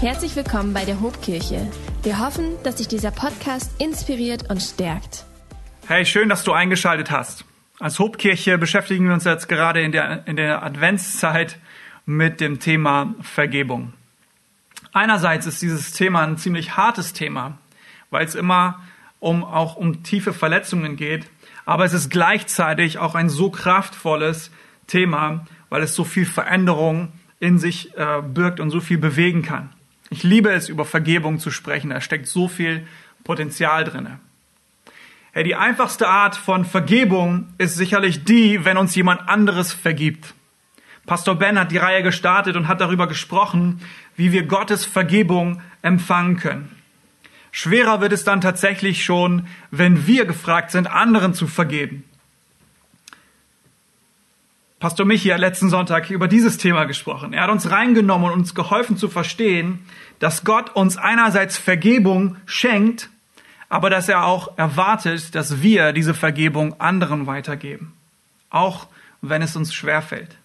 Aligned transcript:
Herzlich 0.00 0.36
willkommen 0.36 0.72
bei 0.74 0.84
der 0.84 1.00
Hobkirche. 1.00 1.66
Wir 2.04 2.20
hoffen, 2.20 2.52
dass 2.62 2.76
dich 2.76 2.86
dieser 2.86 3.10
Podcast 3.10 3.82
inspiriert 3.82 4.48
und 4.48 4.62
stärkt. 4.62 5.24
Hey, 5.88 6.06
schön, 6.06 6.28
dass 6.28 6.44
du 6.44 6.52
eingeschaltet 6.52 7.10
hast. 7.10 7.44
Als 7.80 7.98
Hobkirche 7.98 8.58
beschäftigen 8.58 9.08
wir 9.08 9.14
uns 9.14 9.24
jetzt 9.24 9.48
gerade 9.48 9.80
in 9.80 9.90
der, 9.90 10.24
in 10.28 10.36
der 10.36 10.62
Adventszeit 10.62 11.58
mit 12.06 12.40
dem 12.40 12.60
Thema 12.60 13.12
Vergebung. 13.22 13.92
Einerseits 14.92 15.46
ist 15.46 15.62
dieses 15.62 15.90
Thema 15.90 16.22
ein 16.22 16.36
ziemlich 16.38 16.76
hartes 16.76 17.12
Thema, 17.12 17.58
weil 18.10 18.24
es 18.24 18.36
immer 18.36 18.80
um, 19.18 19.42
auch 19.42 19.74
um 19.74 20.04
tiefe 20.04 20.32
Verletzungen 20.32 20.94
geht. 20.94 21.28
Aber 21.64 21.84
es 21.84 21.92
ist 21.92 22.08
gleichzeitig 22.08 22.98
auch 22.98 23.16
ein 23.16 23.28
so 23.28 23.50
kraftvolles 23.50 24.52
Thema, 24.86 25.44
weil 25.70 25.82
es 25.82 25.96
so 25.96 26.04
viel 26.04 26.24
Veränderung 26.24 27.10
in 27.40 27.58
sich 27.58 27.96
äh, 27.96 28.22
birgt 28.22 28.60
und 28.60 28.70
so 28.70 28.78
viel 28.78 28.98
bewegen 28.98 29.42
kann. 29.42 29.70
Ich 30.10 30.22
liebe 30.22 30.50
es, 30.50 30.68
über 30.68 30.84
Vergebung 30.84 31.38
zu 31.38 31.50
sprechen. 31.50 31.90
Da 31.90 32.00
steckt 32.00 32.26
so 32.26 32.48
viel 32.48 32.86
Potenzial 33.24 33.84
drinne. 33.84 34.20
Hey, 35.32 35.44
die 35.44 35.54
einfachste 35.54 36.08
Art 36.08 36.36
von 36.36 36.64
Vergebung 36.64 37.48
ist 37.58 37.76
sicherlich 37.76 38.24
die, 38.24 38.64
wenn 38.64 38.78
uns 38.78 38.94
jemand 38.94 39.28
anderes 39.28 39.72
vergibt. 39.72 40.34
Pastor 41.06 41.34
Ben 41.34 41.58
hat 41.58 41.70
die 41.70 41.78
Reihe 41.78 42.02
gestartet 42.02 42.56
und 42.56 42.68
hat 42.68 42.80
darüber 42.80 43.06
gesprochen, 43.06 43.80
wie 44.16 44.32
wir 44.32 44.44
Gottes 44.44 44.84
Vergebung 44.84 45.62
empfangen 45.82 46.38
können. 46.38 46.70
Schwerer 47.50 48.00
wird 48.00 48.12
es 48.12 48.24
dann 48.24 48.40
tatsächlich 48.40 49.04
schon, 49.04 49.46
wenn 49.70 50.06
wir 50.06 50.24
gefragt 50.24 50.70
sind, 50.70 50.86
anderen 50.86 51.34
zu 51.34 51.46
vergeben. 51.46 52.04
Pastor 54.80 55.06
Michi 55.06 55.30
hat 55.30 55.40
letzten 55.40 55.70
Sonntag 55.70 56.08
über 56.08 56.28
dieses 56.28 56.56
Thema 56.56 56.84
gesprochen. 56.84 57.32
Er 57.32 57.42
hat 57.42 57.50
uns 57.50 57.68
reingenommen 57.68 58.30
und 58.30 58.38
uns 58.38 58.54
geholfen 58.54 58.96
zu 58.96 59.08
verstehen, 59.08 59.84
dass 60.20 60.44
Gott 60.44 60.70
uns 60.76 60.96
einerseits 60.96 61.58
Vergebung 61.58 62.36
schenkt, 62.46 63.10
aber 63.68 63.90
dass 63.90 64.08
er 64.08 64.24
auch 64.24 64.56
erwartet, 64.56 65.34
dass 65.34 65.62
wir 65.62 65.92
diese 65.92 66.14
Vergebung 66.14 66.80
anderen 66.80 67.26
weitergeben. 67.26 67.92
Auch 68.50 68.86
wenn 69.20 69.42
es 69.42 69.56
uns 69.56 69.74
schwerfällt. 69.74 70.36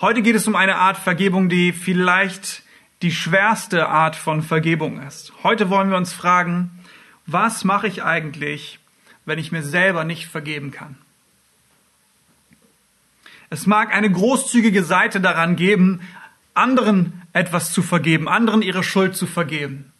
Heute 0.00 0.22
geht 0.22 0.36
es 0.36 0.46
um 0.46 0.54
eine 0.54 0.76
Art 0.76 0.96
Vergebung, 0.96 1.48
die 1.48 1.72
vielleicht 1.72 2.62
die 3.02 3.10
schwerste 3.10 3.88
Art 3.88 4.14
von 4.14 4.42
Vergebung 4.42 5.02
ist. 5.02 5.32
Heute 5.42 5.70
wollen 5.70 5.90
wir 5.90 5.96
uns 5.96 6.12
fragen, 6.12 6.70
was 7.26 7.64
mache 7.64 7.88
ich 7.88 8.04
eigentlich, 8.04 8.78
wenn 9.24 9.40
ich 9.40 9.50
mir 9.50 9.64
selber 9.64 10.04
nicht 10.04 10.26
vergeben 10.26 10.70
kann? 10.70 10.96
Es 13.50 13.66
mag 13.66 13.94
eine 13.94 14.10
großzügige 14.10 14.84
Seite 14.84 15.20
daran 15.20 15.56
geben, 15.56 16.00
anderen 16.54 17.22
etwas 17.32 17.72
zu 17.72 17.82
vergeben, 17.82 18.28
anderen 18.28 18.62
ihre 18.62 18.82
Schuld 18.82 19.14
zu 19.14 19.26
vergeben. 19.26 19.92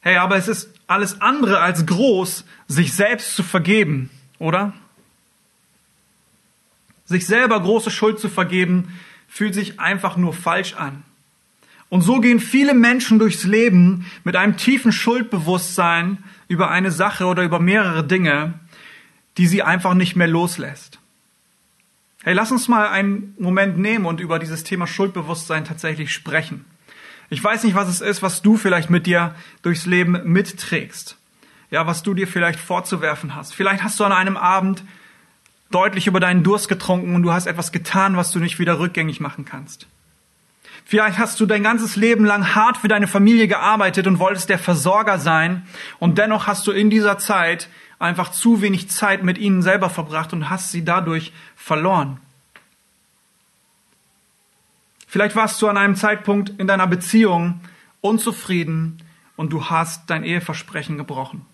Hey, 0.00 0.16
aber 0.16 0.36
es 0.36 0.48
ist 0.48 0.72
alles 0.86 1.20
andere 1.20 1.60
als 1.60 1.84
groß, 1.84 2.44
sich 2.68 2.94
selbst 2.94 3.34
zu 3.34 3.42
vergeben, 3.42 4.10
oder? 4.38 4.72
Sich 7.04 7.26
selber 7.26 7.60
große 7.60 7.90
Schuld 7.90 8.20
zu 8.20 8.28
vergeben, 8.28 8.98
fühlt 9.28 9.54
sich 9.54 9.80
einfach 9.80 10.16
nur 10.16 10.32
falsch 10.32 10.74
an. 10.74 11.02
Und 11.90 12.02
so 12.02 12.20
gehen 12.20 12.38
viele 12.38 12.74
Menschen 12.74 13.18
durchs 13.18 13.44
Leben 13.44 14.06
mit 14.24 14.36
einem 14.36 14.56
tiefen 14.56 14.92
Schuldbewusstsein 14.92 16.18
über 16.46 16.70
eine 16.70 16.90
Sache 16.90 17.26
oder 17.26 17.42
über 17.42 17.60
mehrere 17.60 18.04
Dinge, 18.04 18.54
die 19.36 19.46
sie 19.46 19.62
einfach 19.62 19.94
nicht 19.94 20.14
mehr 20.14 20.28
loslässt. 20.28 20.97
Hey, 22.24 22.34
lass 22.34 22.50
uns 22.50 22.66
mal 22.66 22.88
einen 22.88 23.34
Moment 23.38 23.78
nehmen 23.78 24.04
und 24.04 24.18
über 24.18 24.40
dieses 24.40 24.64
Thema 24.64 24.88
Schuldbewusstsein 24.88 25.64
tatsächlich 25.64 26.12
sprechen. 26.12 26.64
Ich 27.30 27.42
weiß 27.42 27.62
nicht, 27.62 27.76
was 27.76 27.88
es 27.88 28.00
ist, 28.00 28.22
was 28.22 28.42
du 28.42 28.56
vielleicht 28.56 28.90
mit 28.90 29.06
dir 29.06 29.36
durchs 29.62 29.86
Leben 29.86 30.20
mitträgst. 30.24 31.16
Ja, 31.70 31.86
was 31.86 32.02
du 32.02 32.14
dir 32.14 32.26
vielleicht 32.26 32.58
vorzuwerfen 32.58 33.36
hast. 33.36 33.54
Vielleicht 33.54 33.84
hast 33.84 34.00
du 34.00 34.04
an 34.04 34.12
einem 34.12 34.36
Abend 34.36 34.82
deutlich 35.70 36.08
über 36.08 36.18
deinen 36.18 36.42
Durst 36.42 36.68
getrunken 36.68 37.14
und 37.14 37.22
du 37.22 37.30
hast 37.30 37.46
etwas 37.46 37.70
getan, 37.70 38.16
was 38.16 38.32
du 38.32 38.40
nicht 38.40 38.58
wieder 38.58 38.80
rückgängig 38.80 39.20
machen 39.20 39.44
kannst. 39.44 39.86
Vielleicht 40.84 41.18
hast 41.18 41.38
du 41.38 41.46
dein 41.46 41.62
ganzes 41.62 41.94
Leben 41.96 42.24
lang 42.24 42.54
hart 42.54 42.78
für 42.78 42.88
deine 42.88 43.06
Familie 43.06 43.46
gearbeitet 43.46 44.06
und 44.06 44.18
wolltest 44.18 44.48
der 44.48 44.58
Versorger 44.58 45.18
sein 45.18 45.66
und 45.98 46.18
dennoch 46.18 46.46
hast 46.46 46.66
du 46.66 46.72
in 46.72 46.88
dieser 46.88 47.18
Zeit 47.18 47.68
einfach 47.98 48.30
zu 48.30 48.62
wenig 48.62 48.88
Zeit 48.90 49.22
mit 49.22 49.38
ihnen 49.38 49.62
selber 49.62 49.90
verbracht 49.90 50.32
und 50.32 50.50
hast 50.50 50.70
sie 50.70 50.84
dadurch 50.84 51.32
verloren. 51.56 52.18
Vielleicht 55.06 55.36
warst 55.36 55.60
du 55.62 55.68
an 55.68 55.76
einem 55.76 55.96
Zeitpunkt 55.96 56.50
in 56.58 56.66
deiner 56.66 56.86
Beziehung 56.86 57.60
unzufrieden 58.00 59.02
und 59.36 59.52
du 59.52 59.70
hast 59.70 60.10
dein 60.10 60.22
Eheversprechen 60.22 60.98
gebrochen. 60.98 61.46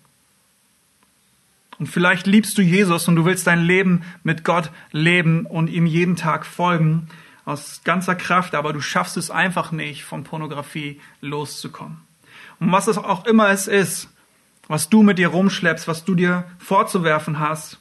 Und 1.77 1.87
vielleicht 1.87 2.27
liebst 2.27 2.57
du 2.57 2.61
Jesus 2.61 3.07
und 3.07 3.15
du 3.15 3.25
willst 3.25 3.47
dein 3.47 3.63
Leben 3.63 4.03
mit 4.23 4.43
Gott 4.43 4.71
leben 4.91 5.45
und 5.45 5.69
ihm 5.69 5.85
jeden 5.85 6.15
Tag 6.15 6.45
folgen 6.45 7.07
aus 7.43 7.81
ganzer 7.83 8.15
Kraft, 8.15 8.55
aber 8.55 8.73
du 8.73 8.81
schaffst 8.81 9.17
es 9.17 9.29
einfach 9.29 9.71
nicht, 9.71 10.03
von 10.03 10.23
Pornografie 10.23 10.99
loszukommen. 11.21 11.97
Und 12.59 12.71
was 12.71 12.87
es 12.87 12.97
auch 12.97 13.25
immer 13.25 13.49
es 13.49 13.67
ist, 13.67 14.09
was 14.67 14.89
du 14.89 15.03
mit 15.03 15.17
dir 15.17 15.29
rumschleppst, 15.29 15.87
was 15.87 16.05
du 16.05 16.15
dir 16.15 16.45
vorzuwerfen 16.57 17.39
hast, 17.39 17.79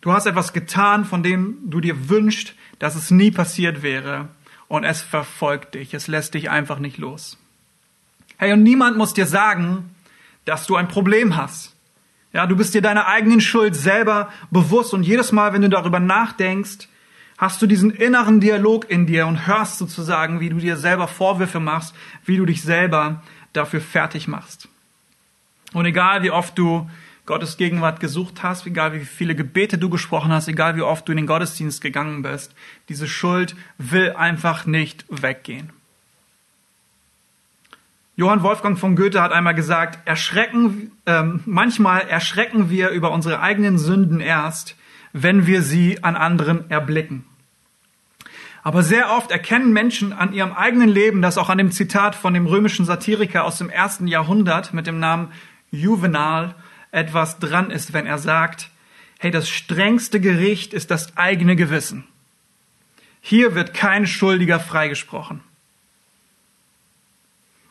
du 0.00 0.12
hast 0.12 0.26
etwas 0.26 0.52
getan, 0.52 1.04
von 1.04 1.22
dem 1.22 1.58
du 1.70 1.80
dir 1.80 2.08
wünschst, 2.08 2.54
dass 2.78 2.94
es 2.94 3.10
nie 3.10 3.30
passiert 3.30 3.82
wäre 3.82 4.28
und 4.68 4.84
es 4.84 5.02
verfolgt 5.02 5.74
dich, 5.74 5.94
es 5.94 6.06
lässt 6.06 6.34
dich 6.34 6.50
einfach 6.50 6.78
nicht 6.78 6.98
los. 6.98 7.38
Hey, 8.36 8.52
und 8.52 8.62
niemand 8.62 8.96
muss 8.96 9.14
dir 9.14 9.26
sagen, 9.26 9.94
dass 10.44 10.66
du 10.66 10.76
ein 10.76 10.88
Problem 10.88 11.36
hast. 11.36 11.74
Ja, 12.32 12.46
du 12.46 12.56
bist 12.56 12.74
dir 12.74 12.82
deiner 12.82 13.06
eigenen 13.06 13.40
Schuld 13.40 13.74
selber 13.74 14.30
bewusst 14.50 14.94
und 14.94 15.02
jedes 15.02 15.32
Mal, 15.32 15.52
wenn 15.52 15.62
du 15.62 15.68
darüber 15.68 15.98
nachdenkst, 15.98 16.88
hast 17.38 17.62
du 17.62 17.66
diesen 17.66 17.90
inneren 17.90 18.40
Dialog 18.40 18.90
in 18.90 19.06
dir 19.06 19.26
und 19.26 19.46
hörst 19.46 19.78
sozusagen, 19.78 20.40
wie 20.40 20.50
du 20.50 20.58
dir 20.58 20.76
selber 20.76 21.08
Vorwürfe 21.08 21.60
machst, 21.60 21.94
wie 22.24 22.36
du 22.36 22.44
dich 22.44 22.62
selber 22.62 23.22
dafür 23.52 23.80
fertig 23.80 24.28
machst. 24.28 24.68
Und 25.72 25.84
egal 25.84 26.22
wie 26.22 26.30
oft 26.30 26.56
du 26.58 26.88
Gottes 27.26 27.58
Gegenwart 27.58 28.00
gesucht 28.00 28.42
hast, 28.42 28.66
egal 28.66 28.94
wie 28.94 29.04
viele 29.04 29.34
Gebete 29.34 29.76
du 29.76 29.90
gesprochen 29.90 30.32
hast, 30.32 30.48
egal 30.48 30.76
wie 30.76 30.82
oft 30.82 31.06
du 31.06 31.12
in 31.12 31.18
den 31.18 31.26
Gottesdienst 31.26 31.82
gegangen 31.82 32.22
bist, 32.22 32.54
diese 32.88 33.06
Schuld 33.06 33.54
will 33.76 34.12
einfach 34.12 34.64
nicht 34.64 35.04
weggehen. 35.10 35.70
Johann 38.16 38.42
Wolfgang 38.42 38.78
von 38.78 38.96
Goethe 38.96 39.22
hat 39.22 39.30
einmal 39.30 39.54
gesagt, 39.54 40.08
erschrecken, 40.08 40.90
äh, 41.04 41.22
manchmal 41.44 42.00
erschrecken 42.00 42.70
wir 42.70 42.88
über 42.88 43.12
unsere 43.12 43.40
eigenen 43.40 43.78
Sünden 43.78 44.20
erst, 44.20 44.74
wenn 45.12 45.46
wir 45.46 45.62
sie 45.62 46.02
an 46.02 46.16
anderen 46.16 46.68
erblicken. 46.70 47.24
Aber 48.64 48.82
sehr 48.82 49.12
oft 49.12 49.30
erkennen 49.30 49.72
Menschen 49.72 50.12
an 50.12 50.32
ihrem 50.32 50.52
eigenen 50.52 50.88
Leben, 50.88 51.22
das 51.22 51.38
auch 51.38 51.48
an 51.48 51.58
dem 51.58 51.70
Zitat 51.70 52.14
von 52.14 52.34
dem 52.34 52.46
römischen 52.46 52.84
Satiriker 52.84 53.44
aus 53.44 53.58
dem 53.58 53.70
ersten 53.70 54.06
Jahrhundert 54.06 54.74
mit 54.74 54.86
dem 54.86 54.98
Namen 54.98 55.30
Juvenal 55.70 56.54
etwas 56.90 57.38
dran 57.38 57.70
ist, 57.70 57.92
wenn 57.92 58.06
er 58.06 58.18
sagt, 58.18 58.70
hey, 59.18 59.30
das 59.30 59.48
strengste 59.48 60.20
Gericht 60.20 60.72
ist 60.72 60.90
das 60.90 61.16
eigene 61.16 61.56
Gewissen. 61.56 62.04
Hier 63.20 63.54
wird 63.54 63.74
kein 63.74 64.06
Schuldiger 64.06 64.60
freigesprochen. 64.60 65.40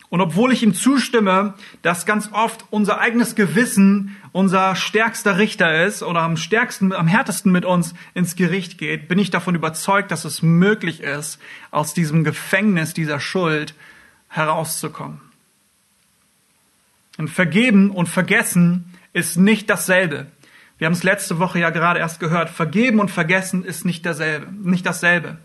Und 0.09 0.21
obwohl 0.21 0.53
ich 0.53 0.63
ihm 0.63 0.73
zustimme, 0.73 1.55
dass 1.81 2.05
ganz 2.05 2.29
oft 2.31 2.65
unser 2.69 2.99
eigenes 2.99 3.35
Gewissen 3.35 4.15
unser 4.31 4.75
stärkster 4.75 5.37
Richter 5.37 5.85
ist 5.85 6.01
oder 6.01 6.21
am 6.21 6.37
stärksten, 6.37 6.93
am 6.93 7.07
härtesten 7.07 7.51
mit 7.51 7.65
uns 7.65 7.93
ins 8.13 8.37
Gericht 8.37 8.77
geht, 8.77 9.09
bin 9.09 9.19
ich 9.19 9.31
davon 9.31 9.55
überzeugt, 9.55 10.11
dass 10.11 10.23
es 10.23 10.41
möglich 10.41 11.01
ist, 11.01 11.39
aus 11.71 11.93
diesem 11.93 12.23
Gefängnis 12.23 12.93
dieser 12.93 13.19
Schuld 13.19 13.73
herauszukommen. 14.29 15.26
Und 17.17 17.29
vergeben 17.29 17.91
und 17.91 18.07
vergessen 18.07 18.93
ist 19.13 19.37
nicht 19.37 19.69
dasselbe. 19.69 20.27
Wir 20.77 20.85
haben 20.85 20.93
es 20.93 21.03
letzte 21.03 21.39
Woche 21.39 21.59
ja 21.59 21.71
gerade 21.71 21.99
erst 21.99 22.19
gehört. 22.19 22.49
Vergeben 22.49 22.99
und 22.99 23.09
vergessen 23.09 23.63
ist 23.63 23.85
nicht 23.85 24.05
dasselbe, 24.05 24.47
nicht 24.51 24.85
dasselbe. 24.85 25.37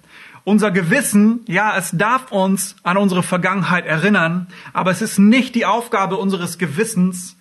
Unser 0.44 0.70
Gewissen, 0.70 1.40
ja, 1.46 1.76
es 1.76 1.92
darf 1.92 2.32
uns 2.32 2.76
an 2.82 2.96
unsere 2.96 3.22
Vergangenheit 3.22 3.86
erinnern, 3.86 4.48
aber 4.72 4.90
es 4.90 5.00
ist 5.00 5.18
nicht 5.18 5.54
die 5.54 5.64
Aufgabe 5.64 6.16
unseres 6.16 6.58
Gewissens, 6.58 7.36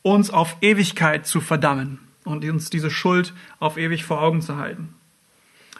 uns 0.00 0.30
auf 0.30 0.56
Ewigkeit 0.62 1.26
zu 1.26 1.40
verdammen 1.40 2.00
und 2.24 2.44
uns 2.44 2.70
diese 2.70 2.90
Schuld 2.90 3.34
auf 3.60 3.76
ewig 3.76 4.04
vor 4.04 4.20
Augen 4.20 4.40
zu 4.40 4.56
halten. 4.56 4.94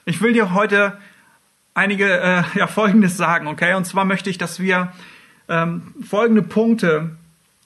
Ich 0.04 0.20
will 0.20 0.32
dir 0.32 0.52
heute 0.52 0.98
einige, 1.74 2.20
äh, 2.20 2.42
ja, 2.54 2.66
Folgendes 2.66 3.16
sagen, 3.16 3.46
okay? 3.46 3.74
Und 3.74 3.86
zwar 3.86 4.04
möchte 4.04 4.30
ich, 4.30 4.38
dass 4.38 4.60
wir 4.60 4.92
ähm, 5.48 5.94
folgende 6.06 6.42
Punkte 6.42 7.16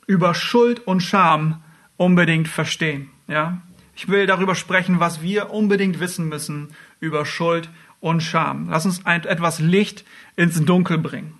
über 0.07 0.35
Schuld 0.35 0.87
und 0.87 1.01
Scham 1.01 1.63
unbedingt 1.97 2.49
verstehen. 2.49 3.11
Ja? 3.29 3.61
Ich 3.95 4.09
will 4.09 4.27
darüber 4.27 4.55
sprechen, 4.55 5.01
was 5.01 5.23
wir 5.23 5.51
unbedingt 5.51 6.01
wissen 6.01 6.29
müssen 6.29 6.69
über 7.01 7.25
Schuld 7.25 7.69
und 8.01 8.23
Scham. 8.23 8.69
Lass 8.71 8.85
uns 8.85 9.05
ein, 9.07 9.25
etwas 9.25 9.59
Licht 9.59 10.05
ins 10.37 10.63
Dunkel 10.65 10.99
bringen. 10.99 11.39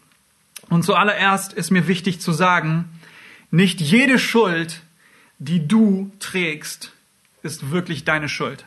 Und 0.69 0.85
zuallererst 0.85 1.53
ist 1.53 1.71
mir 1.71 1.87
wichtig 1.87 2.21
zu 2.21 2.33
sagen, 2.33 2.87
nicht 3.51 3.81
jede 3.81 4.19
Schuld, 4.19 4.83
die 5.39 5.69
du 5.69 6.11
trägst, 6.19 6.93
ist 7.43 7.71
wirklich 7.71 8.05
deine 8.05 8.29
Schuld. 8.29 8.65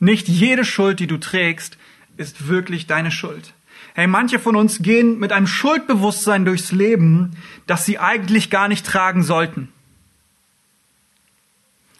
Nicht 0.00 0.26
jede 0.28 0.64
Schuld, 0.64 0.98
die 0.98 1.06
du 1.06 1.18
trägst, 1.18 1.78
ist 2.16 2.48
wirklich 2.48 2.86
deine 2.86 3.12
Schuld. 3.12 3.54
Hey, 3.94 4.06
manche 4.06 4.38
von 4.38 4.56
uns 4.56 4.80
gehen 4.80 5.18
mit 5.18 5.32
einem 5.32 5.46
Schuldbewusstsein 5.46 6.46
durchs 6.46 6.72
Leben, 6.72 7.36
das 7.66 7.84
sie 7.84 7.98
eigentlich 7.98 8.48
gar 8.48 8.68
nicht 8.68 8.86
tragen 8.86 9.22
sollten. 9.22 9.68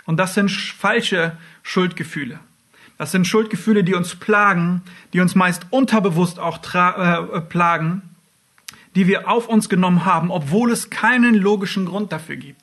Und 0.06 0.16
das 0.16 0.34
sind 0.34 0.50
falsche 0.50 1.36
Schuldgefühle. 1.62 2.40
Das 2.96 3.12
sind 3.12 3.26
Schuldgefühle, 3.26 3.84
die 3.84 3.94
uns 3.94 4.14
plagen, 4.14 4.82
die 5.12 5.20
uns 5.20 5.34
meist 5.34 5.66
unterbewusst 5.70 6.38
auch 6.38 6.58
äh, 6.74 7.40
plagen, 7.42 8.02
die 8.94 9.06
wir 9.06 9.28
auf 9.28 9.48
uns 9.48 9.68
genommen 9.68 10.04
haben, 10.04 10.30
obwohl 10.30 10.70
es 10.72 10.88
keinen 10.88 11.34
logischen 11.34 11.86
Grund 11.86 12.12
dafür 12.12 12.36
gibt. 12.36 12.62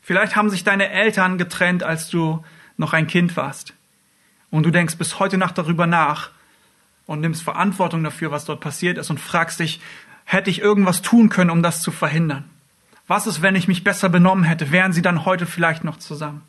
Vielleicht 0.00 0.34
haben 0.34 0.50
sich 0.50 0.64
deine 0.64 0.90
Eltern 0.90 1.38
getrennt, 1.38 1.82
als 1.82 2.08
du 2.08 2.44
noch 2.76 2.92
ein 2.92 3.06
Kind 3.06 3.36
warst. 3.36 3.74
Und 4.50 4.64
du 4.66 4.70
denkst 4.70 4.96
bis 4.96 5.18
heute 5.18 5.38
Nacht 5.38 5.56
darüber 5.56 5.86
nach 5.86 6.30
und 7.06 7.20
nimmst 7.20 7.42
Verantwortung 7.42 8.02
dafür, 8.02 8.30
was 8.30 8.44
dort 8.44 8.60
passiert 8.60 8.98
ist 8.98 9.10
und 9.10 9.20
fragst 9.20 9.60
dich, 9.60 9.80
hätte 10.24 10.50
ich 10.50 10.60
irgendwas 10.60 11.02
tun 11.02 11.28
können, 11.28 11.50
um 11.50 11.62
das 11.62 11.82
zu 11.82 11.90
verhindern? 11.90 12.44
Was 13.06 13.26
ist, 13.26 13.42
wenn 13.42 13.56
ich 13.56 13.68
mich 13.68 13.84
besser 13.84 14.08
benommen 14.08 14.44
hätte? 14.44 14.70
Wären 14.70 14.92
sie 14.92 15.02
dann 15.02 15.24
heute 15.26 15.46
vielleicht 15.46 15.84
noch 15.84 15.98
zusammen? 15.98 16.42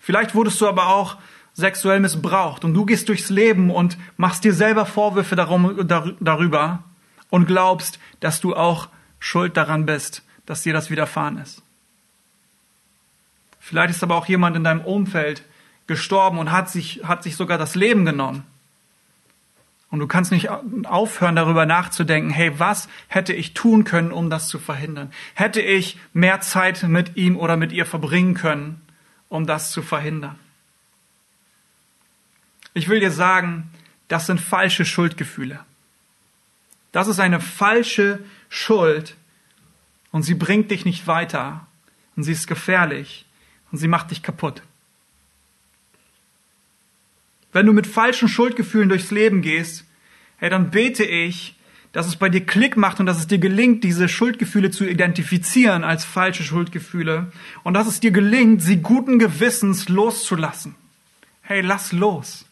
Vielleicht 0.00 0.34
wurdest 0.34 0.60
du 0.60 0.68
aber 0.68 0.88
auch 0.88 1.16
sexuell 1.52 2.00
missbraucht 2.00 2.64
und 2.64 2.74
du 2.74 2.84
gehst 2.84 3.08
durchs 3.08 3.30
Leben 3.30 3.70
und 3.70 3.96
machst 4.16 4.44
dir 4.44 4.54
selber 4.54 4.86
Vorwürfe 4.86 5.36
darum, 5.36 5.86
darüber 6.20 6.82
und 7.30 7.46
glaubst, 7.46 7.98
dass 8.20 8.40
du 8.40 8.56
auch 8.56 8.88
schuld 9.18 9.56
daran 9.56 9.86
bist, 9.86 10.22
dass 10.46 10.62
dir 10.62 10.72
das 10.72 10.90
widerfahren 10.90 11.38
ist. 11.38 11.62
Vielleicht 13.60 13.90
ist 13.90 14.02
aber 14.02 14.16
auch 14.16 14.26
jemand 14.26 14.56
in 14.56 14.64
deinem 14.64 14.82
Umfeld 14.82 15.42
gestorben 15.86 16.38
und 16.38 16.50
hat 16.50 16.68
sich, 16.68 17.02
hat 17.04 17.22
sich 17.22 17.36
sogar 17.36 17.56
das 17.56 17.74
Leben 17.74 18.04
genommen. 18.04 18.44
Und 19.94 20.00
du 20.00 20.08
kannst 20.08 20.32
nicht 20.32 20.48
aufhören, 20.48 21.36
darüber 21.36 21.66
nachzudenken, 21.66 22.28
hey, 22.28 22.58
was 22.58 22.88
hätte 23.06 23.32
ich 23.32 23.54
tun 23.54 23.84
können, 23.84 24.10
um 24.10 24.28
das 24.28 24.48
zu 24.48 24.58
verhindern? 24.58 25.12
Hätte 25.34 25.60
ich 25.60 26.00
mehr 26.12 26.40
Zeit 26.40 26.82
mit 26.82 27.16
ihm 27.16 27.36
oder 27.36 27.56
mit 27.56 27.70
ihr 27.70 27.86
verbringen 27.86 28.34
können, 28.34 28.82
um 29.28 29.46
das 29.46 29.70
zu 29.70 29.82
verhindern? 29.82 30.36
Ich 32.72 32.88
will 32.88 32.98
dir 32.98 33.12
sagen, 33.12 33.70
das 34.08 34.26
sind 34.26 34.40
falsche 34.40 34.84
Schuldgefühle. 34.84 35.60
Das 36.90 37.06
ist 37.06 37.20
eine 37.20 37.38
falsche 37.38 38.18
Schuld 38.48 39.14
und 40.10 40.24
sie 40.24 40.34
bringt 40.34 40.72
dich 40.72 40.84
nicht 40.84 41.06
weiter 41.06 41.68
und 42.16 42.24
sie 42.24 42.32
ist 42.32 42.48
gefährlich 42.48 43.26
und 43.70 43.78
sie 43.78 43.86
macht 43.86 44.10
dich 44.10 44.24
kaputt. 44.24 44.60
Wenn 47.54 47.66
du 47.66 47.72
mit 47.72 47.86
falschen 47.86 48.28
Schuldgefühlen 48.28 48.88
durchs 48.88 49.12
Leben 49.12 49.40
gehst, 49.40 49.84
hey, 50.38 50.50
dann 50.50 50.70
bete 50.70 51.04
ich, 51.04 51.54
dass 51.92 52.08
es 52.08 52.16
bei 52.16 52.28
dir 52.28 52.44
Klick 52.44 52.76
macht 52.76 52.98
und 52.98 53.06
dass 53.06 53.18
es 53.18 53.28
dir 53.28 53.38
gelingt, 53.38 53.84
diese 53.84 54.08
Schuldgefühle 54.08 54.72
zu 54.72 54.84
identifizieren 54.84 55.84
als 55.84 56.04
falsche 56.04 56.42
Schuldgefühle 56.42 57.30
und 57.62 57.74
dass 57.74 57.86
es 57.86 58.00
dir 58.00 58.10
gelingt, 58.10 58.60
sie 58.60 58.78
guten 58.78 59.20
Gewissens 59.20 59.88
loszulassen. 59.88 60.74
Hey, 61.42 61.60
lass 61.60 61.92
los. 61.92 62.44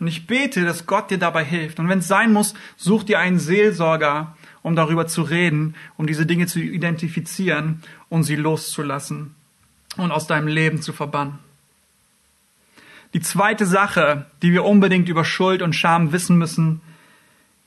Und 0.00 0.08
ich 0.08 0.26
bete, 0.26 0.64
dass 0.64 0.86
Gott 0.86 1.12
dir 1.12 1.18
dabei 1.18 1.44
hilft. 1.44 1.78
Und 1.78 1.88
wenn 1.88 2.00
es 2.00 2.08
sein 2.08 2.32
muss, 2.32 2.54
such 2.76 3.04
dir 3.04 3.20
einen 3.20 3.38
Seelsorger, 3.38 4.36
um 4.62 4.74
darüber 4.74 5.06
zu 5.06 5.22
reden, 5.22 5.76
um 5.96 6.08
diese 6.08 6.26
Dinge 6.26 6.48
zu 6.48 6.58
identifizieren 6.58 7.84
und 8.08 8.24
sie 8.24 8.34
loszulassen 8.34 9.36
und 9.96 10.10
aus 10.10 10.26
deinem 10.26 10.48
Leben 10.48 10.82
zu 10.82 10.92
verbannen. 10.92 11.45
Die 13.14 13.20
zweite 13.20 13.66
Sache, 13.66 14.26
die 14.42 14.52
wir 14.52 14.64
unbedingt 14.64 15.08
über 15.08 15.24
Schuld 15.24 15.62
und 15.62 15.74
Scham 15.74 16.12
wissen 16.12 16.38
müssen, 16.38 16.80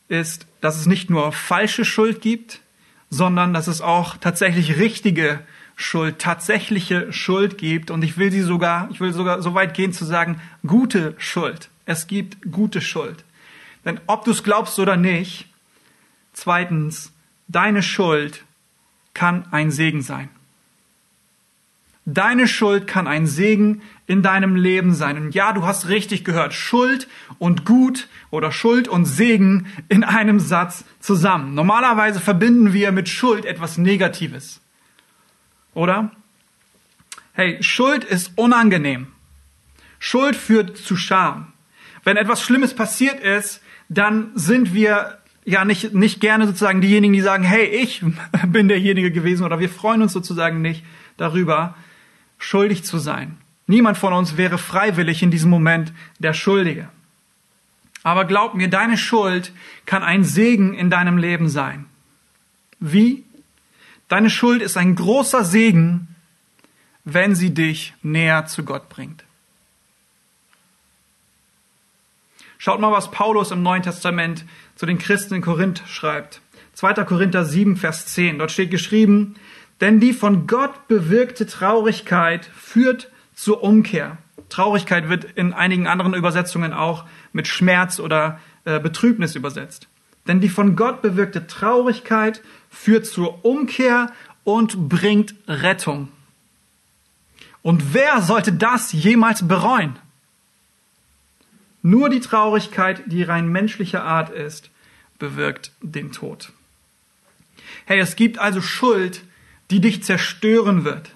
ist, 0.07 0.47
dass 0.61 0.77
es 0.77 0.85
nicht 0.85 1.09
nur 1.09 1.31
falsche 1.31 1.85
Schuld 1.85 2.21
gibt, 2.21 2.61
sondern 3.09 3.53
dass 3.53 3.67
es 3.67 3.81
auch 3.81 4.17
tatsächlich 4.17 4.77
richtige 4.77 5.39
Schuld, 5.75 6.19
tatsächliche 6.19 7.13
Schuld 7.13 7.57
gibt. 7.57 7.89
Und 7.89 8.03
ich 8.03 8.17
will 8.17 8.31
sie 8.31 8.41
sogar, 8.41 8.89
ich 8.91 8.99
will 8.99 9.13
sogar 9.13 9.41
so 9.41 9.53
weit 9.53 9.73
gehen 9.73 9.93
zu 9.93 10.05
sagen, 10.05 10.41
gute 10.67 11.15
Schuld. 11.17 11.69
Es 11.85 12.07
gibt 12.07 12.51
gute 12.51 12.81
Schuld. 12.81 13.23
Denn 13.85 13.99
ob 14.07 14.25
du 14.25 14.31
es 14.31 14.43
glaubst 14.43 14.77
oder 14.77 14.97
nicht, 14.97 15.47
zweitens, 16.33 17.11
deine 17.47 17.81
Schuld 17.81 18.43
kann 19.13 19.47
ein 19.51 19.71
Segen 19.71 20.01
sein. 20.01 20.29
Deine 22.13 22.47
Schuld 22.47 22.87
kann 22.87 23.07
ein 23.07 23.27
Segen 23.27 23.81
in 24.07 24.23
deinem 24.23 24.55
Leben 24.55 24.93
sein. 24.93 25.17
Und 25.17 25.35
ja, 25.35 25.53
du 25.53 25.65
hast 25.65 25.87
richtig 25.87 26.25
gehört. 26.25 26.53
Schuld 26.53 27.07
und 27.37 27.65
Gut 27.65 28.07
oder 28.31 28.51
Schuld 28.51 28.87
und 28.87 29.05
Segen 29.05 29.67
in 29.89 30.03
einem 30.03 30.39
Satz 30.39 30.85
zusammen. 30.99 31.53
Normalerweise 31.53 32.19
verbinden 32.19 32.73
wir 32.73 32.91
mit 32.91 33.09
Schuld 33.09 33.45
etwas 33.45 33.77
Negatives. 33.77 34.61
Oder? 35.73 36.11
Hey, 37.33 37.61
Schuld 37.61 38.03
ist 38.03 38.31
unangenehm. 38.35 39.07
Schuld 39.99 40.35
führt 40.35 40.77
zu 40.77 40.97
Scham. 40.97 41.53
Wenn 42.03 42.17
etwas 42.17 42.41
Schlimmes 42.41 42.73
passiert 42.73 43.19
ist, 43.19 43.61
dann 43.87 44.31
sind 44.33 44.73
wir 44.73 45.19
ja 45.45 45.65
nicht, 45.65 45.93
nicht 45.93 46.21
gerne 46.21 46.47
sozusagen 46.47 46.81
diejenigen, 46.81 47.13
die 47.13 47.21
sagen, 47.21 47.43
hey, 47.43 47.65
ich 47.65 48.03
bin 48.47 48.67
derjenige 48.67 49.11
gewesen 49.11 49.43
oder 49.43 49.59
wir 49.59 49.69
freuen 49.69 50.01
uns 50.01 50.13
sozusagen 50.13 50.61
nicht 50.61 50.83
darüber, 51.17 51.75
schuldig 52.39 52.83
zu 52.83 52.97
sein. 52.97 53.37
Niemand 53.67 53.97
von 53.97 54.13
uns 54.13 54.35
wäre 54.37 54.57
freiwillig 54.57 55.21
in 55.21 55.29
diesem 55.29 55.51
Moment 55.51 55.93
der 56.17 56.33
Schuldige. 56.33 56.89
Aber 58.01 58.25
glaub 58.25 58.55
mir, 58.55 58.69
deine 58.69 58.97
Schuld 58.97 59.51
kann 59.85 60.01
ein 60.01 60.23
Segen 60.23 60.73
in 60.73 60.89
deinem 60.89 61.17
Leben 61.17 61.49
sein. 61.49 61.85
Wie? 62.79 63.25
Deine 64.07 64.29
Schuld 64.29 64.61
ist 64.61 64.77
ein 64.77 64.95
großer 64.95 65.43
Segen, 65.43 66.15
wenn 67.03 67.35
sie 67.35 67.53
dich 67.53 67.93
näher 68.01 68.45
zu 68.45 68.63
Gott 68.63 68.89
bringt. 68.89 69.23
Schaut 72.57 72.79
mal, 72.79 72.91
was 72.91 73.11
Paulus 73.11 73.51
im 73.51 73.61
Neuen 73.61 73.83
Testament 73.83 74.45
zu 74.75 74.85
den 74.85 74.97
Christen 74.97 75.35
in 75.35 75.41
Korinth 75.41 75.83
schreibt. 75.87 76.41
2. 76.73 76.93
Korinther 77.05 77.45
7, 77.45 77.77
Vers 77.77 78.07
10. 78.07 78.39
Dort 78.39 78.51
steht 78.51 78.71
geschrieben, 78.71 79.35
denn 79.81 79.99
die 79.99 80.13
von 80.13 80.47
Gott 80.47 80.87
bewirkte 80.87 81.45
Traurigkeit 81.45 82.45
führt 82.45 83.09
zur 83.33 83.63
Umkehr. 83.63 84.17
Traurigkeit 84.49 85.09
wird 85.09 85.23
in 85.23 85.53
einigen 85.53 85.87
anderen 85.87 86.13
Übersetzungen 86.13 86.73
auch 86.73 87.05
mit 87.31 87.47
Schmerz 87.47 87.99
oder 87.99 88.39
äh, 88.65 88.79
Betrübnis 88.79 89.35
übersetzt. 89.35 89.87
Denn 90.27 90.41
die 90.41 90.49
von 90.49 90.75
Gott 90.75 91.01
bewirkte 91.01 91.47
Traurigkeit 91.47 92.41
führt 92.69 93.05
zur 93.05 93.45
Umkehr 93.45 94.11
und 94.43 94.89
bringt 94.89 95.35
Rettung. 95.47 96.09
Und 97.61 97.93
wer 97.93 98.21
sollte 98.21 98.53
das 98.53 98.91
jemals 98.91 99.47
bereuen? 99.47 99.97
Nur 101.81 102.09
die 102.09 102.19
Traurigkeit, 102.19 103.03
die 103.07 103.23
rein 103.23 103.47
menschlicher 103.49 104.03
Art 104.03 104.29
ist, 104.29 104.69
bewirkt 105.17 105.71
den 105.81 106.11
Tod. 106.11 106.51
Hey, 107.85 107.99
es 107.99 108.15
gibt 108.15 108.39
also 108.39 108.61
Schuld, 108.61 109.21
die 109.71 109.79
dich 109.79 110.03
zerstören 110.03 110.83
wird. 110.83 111.11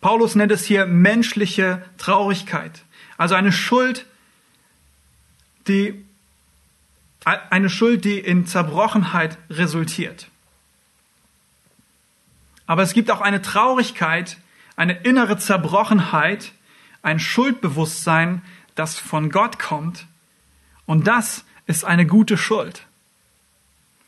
Paulus 0.00 0.34
nennt 0.34 0.52
es 0.52 0.64
hier 0.64 0.86
menschliche 0.86 1.82
Traurigkeit. 1.96 2.84
Also 3.16 3.34
eine 3.34 3.52
Schuld, 3.52 4.06
die, 5.66 6.04
eine 7.24 7.70
Schuld, 7.70 8.04
die 8.04 8.18
in 8.18 8.46
Zerbrochenheit 8.46 9.38
resultiert. 9.48 10.28
Aber 12.66 12.82
es 12.82 12.92
gibt 12.92 13.10
auch 13.10 13.20
eine 13.20 13.42
Traurigkeit, 13.42 14.38
eine 14.76 14.94
innere 15.02 15.38
Zerbrochenheit, 15.38 16.52
ein 17.02 17.18
Schuldbewusstsein, 17.18 18.42
das 18.74 18.98
von 18.98 19.30
Gott 19.30 19.58
kommt. 19.58 20.06
Und 20.86 21.06
das 21.06 21.44
ist 21.66 21.84
eine 21.84 22.06
gute 22.06 22.36
Schuld. 22.36 22.86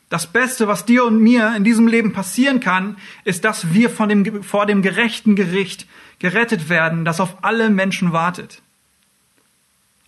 Das 0.08 0.28
Beste, 0.28 0.68
was 0.68 0.84
dir 0.84 1.04
und 1.04 1.18
mir 1.18 1.54
in 1.56 1.64
diesem 1.64 1.88
Leben 1.88 2.12
passieren 2.12 2.60
kann, 2.60 2.96
ist, 3.24 3.44
dass 3.44 3.72
wir 3.72 3.90
von 3.90 4.08
dem, 4.08 4.42
vor 4.42 4.66
dem 4.66 4.82
gerechten 4.82 5.34
Gericht 5.34 5.86
gerettet 6.18 6.68
werden, 6.68 7.04
das 7.04 7.20
auf 7.20 7.38
alle 7.42 7.70
Menschen 7.70 8.12
wartet. 8.12 8.62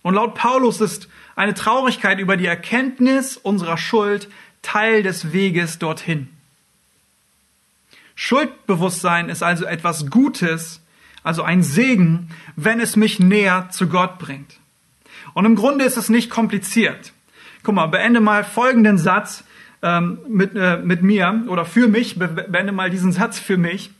Und 0.01 0.13
laut 0.13 0.35
Paulus 0.35 0.79
ist 0.79 1.09
eine 1.35 1.53
Traurigkeit 1.53 2.19
über 2.19 2.37
die 2.37 2.45
Erkenntnis 2.45 3.35
unserer 3.35 3.77
Schuld 3.77 4.29
Teil 4.61 5.03
des 5.03 5.33
Weges 5.33 5.79
dorthin. 5.79 6.29
Schuldbewusstsein 8.15 9.29
ist 9.29 9.43
also 9.43 9.65
etwas 9.65 10.09
Gutes, 10.09 10.81
also 11.23 11.43
ein 11.43 11.63
Segen, 11.63 12.29
wenn 12.55 12.79
es 12.79 12.95
mich 12.95 13.19
näher 13.19 13.69
zu 13.71 13.87
Gott 13.87 14.19
bringt. 14.19 14.59
Und 15.33 15.45
im 15.45 15.55
Grunde 15.55 15.85
ist 15.85 15.97
es 15.97 16.09
nicht 16.09 16.29
kompliziert. 16.29 17.13
Guck 17.63 17.75
mal, 17.75 17.87
beende 17.87 18.19
mal 18.19 18.43
folgenden 18.43 18.97
Satz 18.97 19.43
ähm, 19.81 20.19
mit, 20.27 20.55
äh, 20.55 20.77
mit 20.77 21.01
mir 21.01 21.43
oder 21.47 21.65
für 21.65 21.87
mich, 21.87 22.19
be 22.19 22.27
beende 22.27 22.71
mal 22.71 22.89
diesen 22.89 23.11
Satz 23.11 23.39
für 23.39 23.57
mich, 23.57 23.91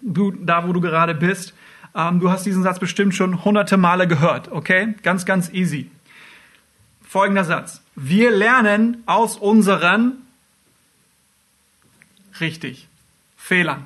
du, 0.00 0.30
da 0.32 0.66
wo 0.66 0.72
du 0.72 0.80
gerade 0.80 1.14
bist. 1.14 1.54
Ähm, 1.94 2.20
du 2.20 2.30
hast 2.30 2.46
diesen 2.46 2.62
Satz 2.62 2.78
bestimmt 2.78 3.14
schon 3.14 3.44
hunderte 3.44 3.76
Male 3.76 4.08
gehört, 4.08 4.50
okay? 4.50 4.94
Ganz, 5.02 5.26
ganz 5.26 5.52
easy. 5.52 5.90
Folgender 7.06 7.44
Satz. 7.44 7.82
Wir 7.94 8.30
lernen 8.30 9.02
aus 9.04 9.36
unseren, 9.36 10.22
richtig, 12.40 12.88
Fehlern. 13.36 13.84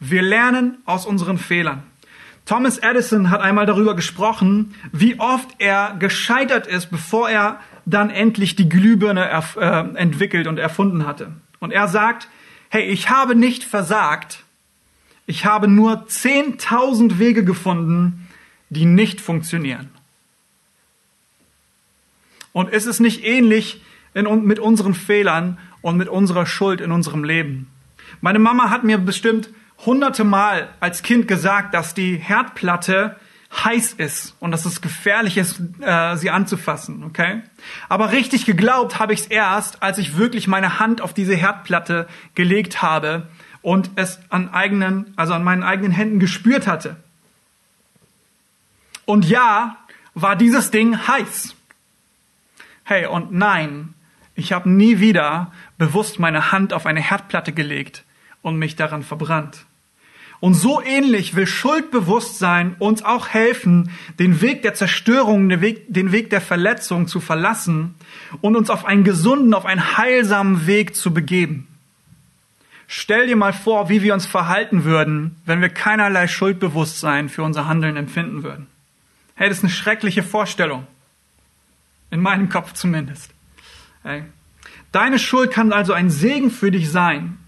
Wir 0.00 0.22
lernen 0.22 0.78
aus 0.84 1.06
unseren 1.06 1.38
Fehlern. 1.38 1.84
Thomas 2.46 2.78
Edison 2.78 3.30
hat 3.30 3.40
einmal 3.40 3.66
darüber 3.66 3.94
gesprochen, 3.94 4.74
wie 4.90 5.20
oft 5.20 5.48
er 5.58 5.94
gescheitert 6.00 6.66
ist, 6.66 6.90
bevor 6.90 7.30
er 7.30 7.60
dann 7.90 8.10
endlich 8.10 8.56
die 8.56 8.68
Glühbirne 8.68 9.28
äh, 9.28 9.96
entwickelt 9.96 10.46
und 10.46 10.58
erfunden 10.58 11.06
hatte. 11.06 11.32
Und 11.58 11.72
er 11.72 11.88
sagt, 11.88 12.28
hey, 12.68 12.84
ich 12.84 13.10
habe 13.10 13.34
nicht 13.34 13.64
versagt, 13.64 14.44
ich 15.26 15.44
habe 15.44 15.68
nur 15.68 16.06
10.000 16.06 17.18
Wege 17.18 17.44
gefunden, 17.44 18.28
die 18.68 18.84
nicht 18.84 19.20
funktionieren. 19.20 19.90
Und 22.52 22.70
ist 22.70 22.86
es 22.86 22.98
nicht 23.00 23.24
ähnlich 23.24 23.82
in, 24.14 24.44
mit 24.44 24.58
unseren 24.58 24.94
Fehlern 24.94 25.58
und 25.82 25.96
mit 25.96 26.08
unserer 26.08 26.46
Schuld 26.46 26.80
in 26.80 26.90
unserem 26.90 27.24
Leben? 27.24 27.68
Meine 28.20 28.38
Mama 28.38 28.70
hat 28.70 28.82
mir 28.82 28.98
bestimmt 28.98 29.50
hunderte 29.84 30.24
Mal 30.24 30.68
als 30.80 31.02
Kind 31.02 31.28
gesagt, 31.28 31.74
dass 31.74 31.94
die 31.94 32.16
Herdplatte 32.16 33.16
heiß 33.52 33.94
ist 33.94 34.36
und 34.40 34.52
dass 34.52 34.64
es 34.64 34.80
gefährlich 34.80 35.36
ist, 35.36 35.60
äh, 35.80 36.16
sie 36.16 36.30
anzufassen, 36.30 37.02
okay? 37.02 37.42
Aber 37.88 38.12
richtig 38.12 38.46
geglaubt 38.46 38.98
habe 38.98 39.12
ich 39.12 39.20
es 39.20 39.26
erst, 39.26 39.82
als 39.82 39.98
ich 39.98 40.16
wirklich 40.16 40.46
meine 40.46 40.78
Hand 40.78 41.00
auf 41.00 41.12
diese 41.12 41.34
Herdplatte 41.34 42.08
gelegt 42.34 42.80
habe 42.80 43.28
und 43.62 43.90
es 43.96 44.20
an 44.28 44.50
eigenen, 44.50 45.12
also 45.16 45.34
an 45.34 45.42
meinen 45.42 45.64
eigenen 45.64 45.92
Händen 45.92 46.20
gespürt 46.20 46.66
hatte. 46.66 46.96
Und 49.04 49.24
ja, 49.28 49.76
war 50.14 50.36
dieses 50.36 50.70
Ding 50.70 51.08
heiß. 51.08 51.54
Hey, 52.84 53.06
und 53.06 53.32
nein, 53.32 53.94
ich 54.34 54.52
habe 54.52 54.70
nie 54.70 55.00
wieder 55.00 55.52
bewusst 55.76 56.18
meine 56.18 56.52
Hand 56.52 56.72
auf 56.72 56.86
eine 56.86 57.00
Herdplatte 57.00 57.52
gelegt 57.52 58.04
und 58.42 58.56
mich 58.56 58.76
daran 58.76 59.02
verbrannt. 59.02 59.66
Und 60.40 60.54
so 60.54 60.82
ähnlich 60.82 61.36
will 61.36 61.46
Schuldbewusstsein 61.46 62.74
uns 62.78 63.02
auch 63.04 63.28
helfen, 63.28 63.90
den 64.18 64.40
Weg 64.40 64.62
der 64.62 64.72
Zerstörung, 64.72 65.50
den 65.50 65.60
Weg, 65.60 65.84
den 65.88 66.12
Weg 66.12 66.30
der 66.30 66.40
Verletzung 66.40 67.06
zu 67.06 67.20
verlassen 67.20 67.94
und 68.40 68.56
uns 68.56 68.70
auf 68.70 68.86
einen 68.86 69.04
gesunden, 69.04 69.52
auf 69.52 69.66
einen 69.66 69.98
heilsamen 69.98 70.66
Weg 70.66 70.96
zu 70.96 71.12
begeben. 71.12 71.66
Stell 72.88 73.26
dir 73.26 73.36
mal 73.36 73.52
vor, 73.52 73.88
wie 73.90 74.02
wir 74.02 74.14
uns 74.14 74.26
verhalten 74.26 74.84
würden, 74.84 75.36
wenn 75.44 75.60
wir 75.60 75.68
keinerlei 75.68 76.26
Schuldbewusstsein 76.26 77.28
für 77.28 77.42
unser 77.42 77.68
Handeln 77.68 77.96
empfinden 77.96 78.42
würden. 78.42 78.66
Hey, 79.36 79.48
das 79.48 79.58
ist 79.58 79.64
eine 79.64 79.72
schreckliche 79.72 80.22
Vorstellung. 80.22 80.86
In 82.10 82.20
meinem 82.20 82.48
Kopf 82.48 82.72
zumindest. 82.72 83.30
Hey. 84.02 84.24
Deine 84.90 85.18
Schuld 85.18 85.52
kann 85.52 85.72
also 85.72 85.92
ein 85.92 86.10
Segen 86.10 86.50
für 86.50 86.70
dich 86.70 86.90
sein, 86.90 87.38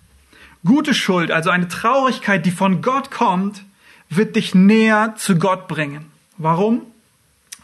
Gute 0.65 0.95
Schuld, 0.95 1.33
also 1.33 1.51
eine 1.51 1.69
Traurigkeit, 1.69 2.47
die 2.47 2.53
von 2.53 2.83
Gott 2.83 3.11
kommt, 3.11 3.65
wird 4.09 4.37
dich 4.37 4.55
näher 4.55 5.15
zu 5.17 5.37
Gott 5.37 5.67
bringen. 5.67 6.07
Warum? 6.39 6.83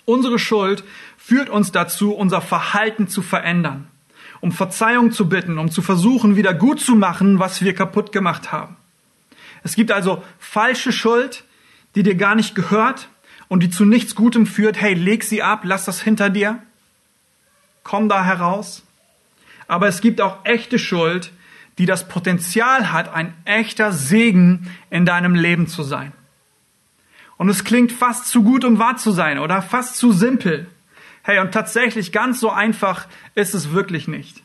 Unsere 0.04 0.38
Schuld 0.38 0.82
führt 1.16 1.48
uns 1.48 1.70
dazu, 1.70 2.12
unser 2.12 2.40
Verhalten 2.40 3.06
zu 3.06 3.22
verändern, 3.22 3.86
um 4.40 4.50
Verzeihung 4.50 5.12
zu 5.12 5.28
bitten, 5.28 5.58
um 5.58 5.70
zu 5.70 5.82
versuchen, 5.82 6.34
wieder 6.36 6.54
gut 6.54 6.80
zu 6.80 6.96
machen, 6.96 7.38
was 7.38 7.60
wir 7.62 7.74
kaputt 7.74 8.10
gemacht 8.10 8.50
haben. 8.50 8.76
Es 9.62 9.74
gibt 9.74 9.92
also 9.92 10.24
falsche 10.38 10.92
Schuld, 10.92 11.44
die 11.94 12.02
dir 12.02 12.14
gar 12.14 12.34
nicht 12.34 12.54
gehört 12.54 13.08
und 13.48 13.62
die 13.62 13.70
zu 13.70 13.84
nichts 13.84 14.14
Gutem 14.14 14.46
führt. 14.46 14.80
Hey, 14.80 14.94
leg 14.94 15.22
sie 15.24 15.42
ab, 15.42 15.60
lass 15.64 15.84
das 15.84 16.00
hinter 16.00 16.30
dir. 16.30 16.62
Komm 17.84 18.08
da 18.08 18.24
heraus. 18.24 18.82
Aber 19.66 19.88
es 19.88 20.00
gibt 20.00 20.20
auch 20.20 20.44
echte 20.44 20.78
Schuld, 20.78 21.32
die 21.78 21.86
das 21.86 22.08
Potenzial 22.08 22.92
hat, 22.92 23.12
ein 23.14 23.32
echter 23.44 23.92
Segen 23.92 24.70
in 24.90 25.06
deinem 25.06 25.34
Leben 25.34 25.66
zu 25.68 25.82
sein. 25.82 26.12
Und 27.36 27.48
es 27.48 27.64
klingt 27.64 27.92
fast 27.92 28.26
zu 28.26 28.42
gut, 28.42 28.64
um 28.64 28.78
wahr 28.78 28.96
zu 28.96 29.12
sein 29.12 29.38
oder 29.38 29.62
fast 29.62 29.96
zu 29.96 30.12
simpel. 30.12 30.66
Hey, 31.22 31.38
und 31.38 31.52
tatsächlich 31.52 32.10
ganz 32.10 32.40
so 32.40 32.50
einfach 32.50 33.06
ist 33.34 33.54
es 33.54 33.72
wirklich 33.72 34.08
nicht. 34.08 34.42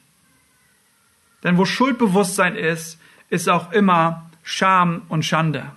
Denn 1.44 1.58
wo 1.58 1.66
Schuldbewusstsein 1.66 2.56
ist, 2.56 3.00
ist 3.30 3.50
auch 3.50 3.72
immer 3.72 4.30
Scham 4.44 5.02
und 5.10 5.26
Schande. 5.26 5.72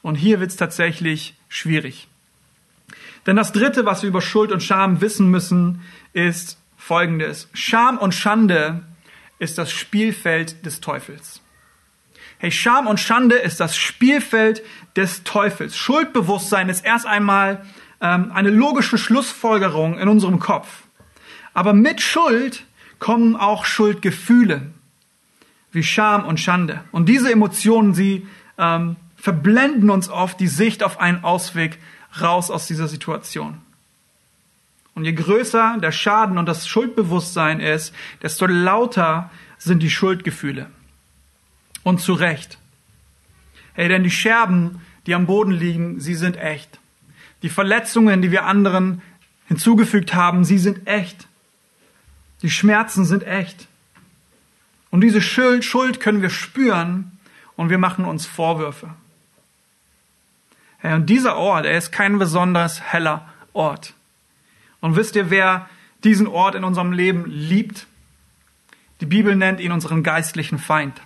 Und 0.00 0.14
hier 0.14 0.40
wird 0.40 0.50
es 0.50 0.56
tatsächlich 0.56 1.36
schwierig. 1.48 2.08
Denn 3.26 3.36
das 3.36 3.52
Dritte, 3.52 3.84
was 3.84 4.02
wir 4.02 4.08
über 4.08 4.22
Schuld 4.22 4.52
und 4.52 4.62
Scham 4.62 5.02
wissen 5.02 5.30
müssen, 5.30 5.82
ist 6.14 6.58
Folgendes. 6.76 7.48
Scham 7.52 7.98
und 7.98 8.14
Schande 8.14 8.82
ist 9.38 9.58
das 9.58 9.70
Spielfeld 9.70 10.64
des 10.66 10.80
Teufels. 10.80 11.40
Hey, 12.38 12.52
Scham 12.52 12.86
und 12.86 13.00
Schande 13.00 13.36
ist 13.36 13.60
das 13.60 13.76
Spielfeld 13.76 14.62
des 14.96 15.24
Teufels. 15.24 15.76
Schuldbewusstsein 15.76 16.68
ist 16.68 16.84
erst 16.84 17.06
einmal 17.06 17.64
ähm, 18.00 18.30
eine 18.32 18.50
logische 18.50 18.98
Schlussfolgerung 18.98 19.98
in 19.98 20.08
unserem 20.08 20.38
Kopf. 20.38 20.84
Aber 21.52 21.72
mit 21.72 22.00
Schuld 22.00 22.64
kommen 23.00 23.34
auch 23.36 23.64
Schuldgefühle 23.64 24.70
wie 25.72 25.82
Scham 25.82 26.24
und 26.24 26.40
Schande. 26.40 26.84
Und 26.92 27.08
diese 27.08 27.30
Emotionen, 27.30 27.94
sie 27.94 28.26
ähm, 28.56 28.96
verblenden 29.16 29.90
uns 29.90 30.08
oft 30.08 30.40
die 30.40 30.48
Sicht 30.48 30.82
auf 30.82 31.00
einen 31.00 31.24
Ausweg 31.24 31.78
raus 32.20 32.50
aus 32.50 32.66
dieser 32.66 32.88
Situation. 32.88 33.60
Und 34.98 35.04
je 35.04 35.12
größer 35.12 35.78
der 35.80 35.92
Schaden 35.92 36.38
und 36.38 36.46
das 36.46 36.66
Schuldbewusstsein 36.66 37.60
ist, 37.60 37.94
desto 38.20 38.46
lauter 38.46 39.30
sind 39.56 39.80
die 39.80 39.90
Schuldgefühle. 39.90 40.70
Und 41.84 42.00
zu 42.00 42.14
Recht. 42.14 42.58
Hey, 43.74 43.86
denn 43.86 44.02
die 44.02 44.10
Scherben, 44.10 44.80
die 45.06 45.14
am 45.14 45.26
Boden 45.26 45.52
liegen, 45.52 46.00
sie 46.00 46.16
sind 46.16 46.36
echt. 46.36 46.80
Die 47.42 47.48
Verletzungen, 47.48 48.22
die 48.22 48.32
wir 48.32 48.44
anderen 48.44 49.00
hinzugefügt 49.46 50.14
haben, 50.14 50.44
sie 50.44 50.58
sind 50.58 50.88
echt. 50.88 51.28
Die 52.42 52.50
Schmerzen 52.50 53.04
sind 53.04 53.22
echt. 53.22 53.68
Und 54.90 55.02
diese 55.02 55.22
Schuld 55.22 56.00
können 56.00 56.22
wir 56.22 56.30
spüren 56.30 57.12
und 57.54 57.70
wir 57.70 57.78
machen 57.78 58.04
uns 58.04 58.26
Vorwürfe. 58.26 58.92
Hey, 60.78 60.94
und 60.94 61.06
dieser 61.06 61.36
Ort, 61.36 61.66
er 61.66 61.78
ist 61.78 61.92
kein 61.92 62.18
besonders 62.18 62.80
heller 62.80 63.32
Ort. 63.52 63.94
Und 64.80 64.96
wisst 64.96 65.16
ihr, 65.16 65.30
wer 65.30 65.68
diesen 66.04 66.26
Ort 66.26 66.54
in 66.54 66.64
unserem 66.64 66.92
Leben 66.92 67.26
liebt? 67.26 67.86
Die 69.00 69.06
Bibel 69.06 69.36
nennt 69.36 69.60
ihn 69.60 69.72
unseren 69.72 70.02
geistlichen 70.02 70.58
Feind. 70.58 71.00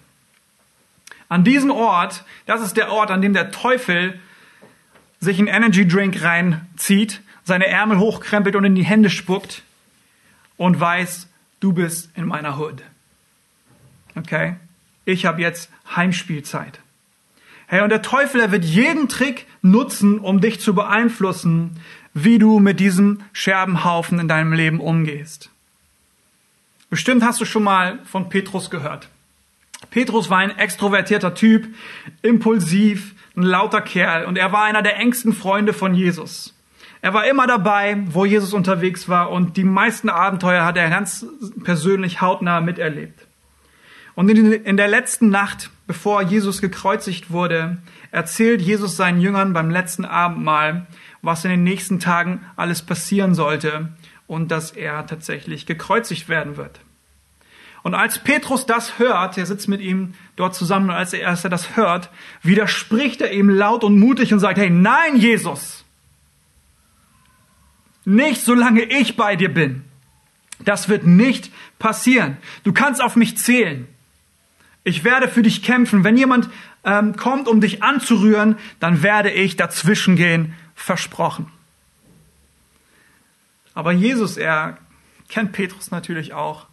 An 1.29 1.45
diesem 1.45 1.71
Ort, 1.71 2.25
das 2.47 2.61
ist 2.61 2.77
der 2.77 2.91
Ort, 2.93 3.11
an 3.11 3.23
dem 3.23 3.33
der 3.33 3.51
Teufel 3.51 4.21
sich 5.21 5.39
einen 5.39 5.49
Energy 5.49 5.87
Drink 5.87 6.23
reinzieht, 6.23 7.23
seine 7.45 7.67
Ärmel 7.67 7.99
hochkrempelt 7.99 8.57
und 8.57 8.65
in 8.65 8.75
die 8.75 8.85
Hände 8.85 9.09
spuckt 9.09 9.63
und 10.57 10.79
weiß, 10.79 11.29
du 11.61 11.73
bist 11.73 12.11
in 12.17 12.27
meiner 12.27 12.59
Hood. 12.59 12.83
Okay? 14.17 14.57
Ich 15.05 15.25
habe 15.25 15.41
jetzt 15.41 15.71
Heimspielzeit. 15.95 16.81
Hey, 17.67 17.81
und 17.81 17.89
der 17.89 18.03
Teufel, 18.03 18.41
er 18.41 18.53
wird 18.53 18.65
jeden 18.65 19.09
Trick 19.09 19.47
nutzen, 19.63 20.19
um 20.19 20.41
dich 20.41 20.61
zu 20.61 20.75
beeinflussen, 20.75 21.81
wie 22.15 22.39
du 22.39 22.59
mit 22.59 22.81
diesem 22.81 23.21
Scherbenhaufen 23.33 24.19
in 24.19 24.29
deinem 24.29 24.53
Leben 24.53 24.81
umgehst. 24.81 25.51
Bestimmt 26.91 27.25
hast 27.25 27.41
du 27.41 27.45
schon 27.45 27.63
mal 27.63 28.01
von 28.05 28.29
Petrus 28.29 28.69
gehört. 28.69 29.09
Petrus 29.91 30.31
war 30.31 30.39
ein 30.39 30.57
extrovertierter 30.57 31.35
Typ, 31.35 31.69
impulsiv, 32.21 33.15
ein 33.37 33.43
lauter 33.43 33.81
Kerl 33.81 34.27
und 34.27 34.37
er 34.37 34.53
war 34.53 34.65
einer 34.65 34.83
der 34.83 34.97
engsten 34.99 35.33
Freunde 35.33 35.73
von 35.73 35.95
Jesus. 35.95 36.55
Er 37.01 37.15
war 37.15 37.27
immer 37.27 37.47
dabei, 37.47 37.97
wo 38.07 38.25
Jesus 38.25 38.53
unterwegs 38.53 39.09
war 39.09 39.31
und 39.31 39.57
die 39.57 39.65
meisten 39.65 40.09
Abenteuer 40.09 40.65
hat 40.65 40.77
er 40.77 40.89
ganz 40.91 41.27
persönlich 41.65 42.21
hautnah 42.21 42.61
miterlebt. 42.61 43.27
Und 44.15 44.29
in 44.29 44.77
der 44.77 44.89
letzten 44.89 45.31
Nacht, 45.31 45.71
bevor 45.87 46.23
Jesus 46.23 46.61
gekreuzigt 46.61 47.31
wurde, 47.31 47.79
erzählt 48.13 48.63
Jesus 48.63 48.97
seinen 48.97 49.21
Jüngern 49.21 49.53
beim 49.53 49.71
letzten 49.71 50.05
Abendmahl, 50.05 50.87
was 51.23 51.45
in 51.45 51.51
den 51.51 51.65
nächsten 51.65 51.99
Tagen 51.99 52.45
alles 52.55 52.83
passieren 52.83 53.35
sollte 53.35 53.89
und 54.29 54.53
dass 54.53 54.71
er 54.71 55.07
tatsächlich 55.07 55.67
gekreuzigt 55.67 56.29
werden 56.29 56.57
wird. 56.57 56.81
Und 57.83 57.95
als 57.95 58.21
Petrus 58.21 58.65
das 58.65 59.01
hört, 59.01 59.37
er 59.37 59.47
sitzt 59.47 59.67
mit 59.67 59.81
ihm 59.81 60.15
dort 60.37 60.55
zusammen, 60.55 60.91
und 60.91 60.95
als 60.95 61.13
er, 61.13 61.29
als 61.29 61.43
er 61.43 61.51
das 61.51 61.77
hört, 61.77 62.11
widerspricht 62.43 63.21
er 63.21 63.33
ihm 63.33 63.49
laut 63.51 63.83
und 63.83 63.99
mutig 63.99 64.33
und 64.33 64.39
sagt, 64.39 64.59
hey, 64.59 64.71
nein, 64.71 65.17
Jesus, 65.17 65.85
nicht 68.05 68.41
solange 68.41 68.83
ich 68.83 69.17
bei 69.17 69.35
dir 69.35 69.53
bin. 69.53 69.85
Das 70.65 70.89
wird 70.89 71.07
nicht 71.07 71.51
passieren. 71.81 72.37
Du 72.63 72.73
kannst 72.73 73.03
auf 73.03 73.17
mich 73.17 73.37
zählen. 73.37 73.89
Ich 74.85 75.03
werde 75.03 75.27
für 75.29 75.43
dich 75.43 75.63
kämpfen. 75.63 76.05
Wenn 76.05 76.17
jemand 76.17 76.49
ähm, 76.85 77.17
kommt, 77.17 77.49
um 77.49 77.61
dich 77.61 77.83
anzurühren, 77.83 78.57
dann 78.81 79.03
werde 79.03 79.31
ich 79.31 79.57
dazwischen 79.57 80.17
gehen, 80.17 80.55
versprochen. 80.75 81.51
Aber 83.75 83.93
Jesus, 83.93 84.37
er 84.37 84.79
kennt 85.29 85.53
Petrus 85.53 85.91
natürlich 85.91 86.35
auch. 86.35 86.67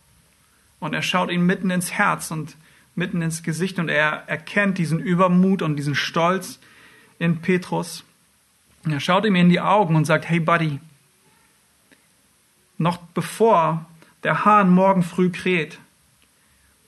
Und 0.79 0.93
er 0.93 1.01
schaut 1.01 1.31
ihm 1.31 1.45
mitten 1.45 1.69
ins 1.69 1.91
Herz 1.91 2.31
und 2.31 2.55
mitten 2.95 3.21
ins 3.21 3.43
Gesicht 3.43 3.79
und 3.79 3.89
er 3.89 4.23
erkennt 4.27 4.77
diesen 4.77 4.99
Übermut 4.99 5.61
und 5.61 5.75
diesen 5.75 5.95
Stolz 5.95 6.59
in 7.17 7.41
Petrus. 7.41 8.03
Und 8.85 8.91
er 8.91 8.99
schaut 8.99 9.25
ihm 9.25 9.35
in 9.35 9.49
die 9.49 9.61
Augen 9.61 9.95
und 9.95 10.05
sagt, 10.05 10.27
hey 10.29 10.39
Buddy, 10.39 10.79
noch 12.77 12.97
bevor 12.97 13.85
der 14.23 14.45
Hahn 14.45 14.69
morgen 14.69 15.03
früh 15.03 15.29
kräht, 15.29 15.79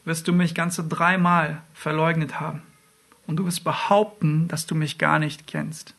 wirst 0.05 0.27
du 0.27 0.33
mich 0.33 0.55
ganze 0.55 0.83
dreimal 0.83 1.61
verleugnet 1.73 2.39
haben. 2.39 2.61
Und 3.27 3.37
du 3.37 3.45
wirst 3.45 3.63
behaupten, 3.63 4.47
dass 4.47 4.65
du 4.65 4.75
mich 4.75 4.97
gar 4.97 5.19
nicht 5.19 5.47
kennst. 5.47 5.93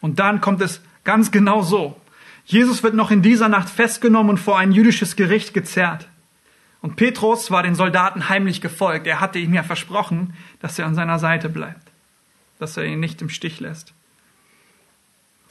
Und 0.00 0.18
dann 0.18 0.40
kommt 0.40 0.60
es 0.60 0.80
ganz 1.04 1.30
genau 1.30 1.62
so. 1.62 2.00
Jesus 2.44 2.82
wird 2.82 2.94
noch 2.94 3.10
in 3.10 3.22
dieser 3.22 3.48
Nacht 3.48 3.68
festgenommen 3.68 4.30
und 4.30 4.38
vor 4.38 4.58
ein 4.58 4.72
jüdisches 4.72 5.16
Gericht 5.16 5.52
gezerrt. 5.52 6.08
Und 6.80 6.96
Petrus 6.96 7.50
war 7.50 7.62
den 7.62 7.74
Soldaten 7.74 8.28
heimlich 8.28 8.60
gefolgt. 8.60 9.06
Er 9.06 9.20
hatte 9.20 9.38
ihm 9.38 9.52
ja 9.52 9.62
versprochen, 9.62 10.34
dass 10.60 10.78
er 10.78 10.86
an 10.86 10.94
seiner 10.94 11.18
Seite 11.18 11.48
bleibt, 11.48 11.90
dass 12.58 12.76
er 12.76 12.84
ihn 12.84 13.00
nicht 13.00 13.20
im 13.20 13.28
Stich 13.28 13.60
lässt. 13.60 13.92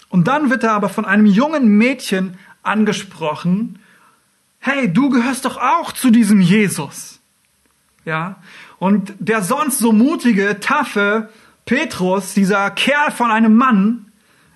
Und 0.10 0.28
dann 0.28 0.50
wird 0.50 0.64
er 0.64 0.72
aber 0.72 0.90
von 0.90 1.06
einem 1.06 1.26
jungen 1.26 1.68
Mädchen 1.68 2.38
angesprochen. 2.64 3.80
Hey, 4.60 4.92
du 4.92 5.10
gehörst 5.10 5.46
doch 5.46 5.58
auch 5.58 5.92
zu 5.92 6.12
diesem 6.12 6.40
Jesus. 6.40 7.17
Ja. 8.08 8.38
Und 8.80 9.14
der 9.20 9.42
sonst 9.42 9.80
so 9.80 9.92
mutige, 9.92 10.62
taffe 10.62 11.30
Petrus, 11.66 12.34
dieser 12.34 12.72
Kerl 12.72 13.12
von 13.12 13.32
einem 13.32 13.58
Mann, 13.58 14.14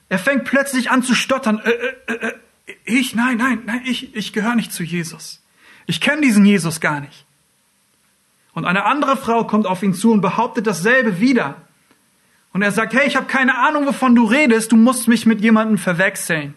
er 0.07 0.19
fängt 0.19 0.45
plötzlich 0.45 0.89
an 0.89 1.03
zu 1.03 1.13
stottern. 1.13 1.59
Äh, 1.59 1.69
äh, 1.69 2.13
äh, 2.13 2.33
ich, 2.85 3.13
nein, 3.13 3.35
nein, 3.35 3.63
nein, 3.65 3.81
ich, 3.83 4.15
ich 4.15 4.31
gehöre 4.31 4.55
nicht 4.55 4.71
zu 4.71 4.83
Jesus. 4.83 5.43
Ich 5.85 5.99
kenne 5.99 6.21
diesen 6.21 6.45
Jesus 6.45 6.79
gar 6.79 7.01
nicht. 7.01 7.25
Und 8.53 8.63
eine 8.63 8.85
andere 8.85 9.17
Frau 9.17 9.43
kommt 9.43 9.67
auf 9.67 9.83
ihn 9.83 9.93
zu 9.93 10.13
und 10.13 10.21
behauptet 10.21 10.65
dasselbe 10.65 11.19
wieder. 11.19 11.57
Und 12.53 12.61
er 12.61 12.71
sagt, 12.71 12.93
hey, 12.93 13.05
ich 13.05 13.17
habe 13.17 13.25
keine 13.25 13.57
Ahnung, 13.57 13.85
wovon 13.85 14.15
du 14.15 14.23
redest, 14.23 14.71
du 14.71 14.77
musst 14.77 15.09
mich 15.09 15.25
mit 15.25 15.41
jemandem 15.41 15.77
verwechseln. 15.77 16.53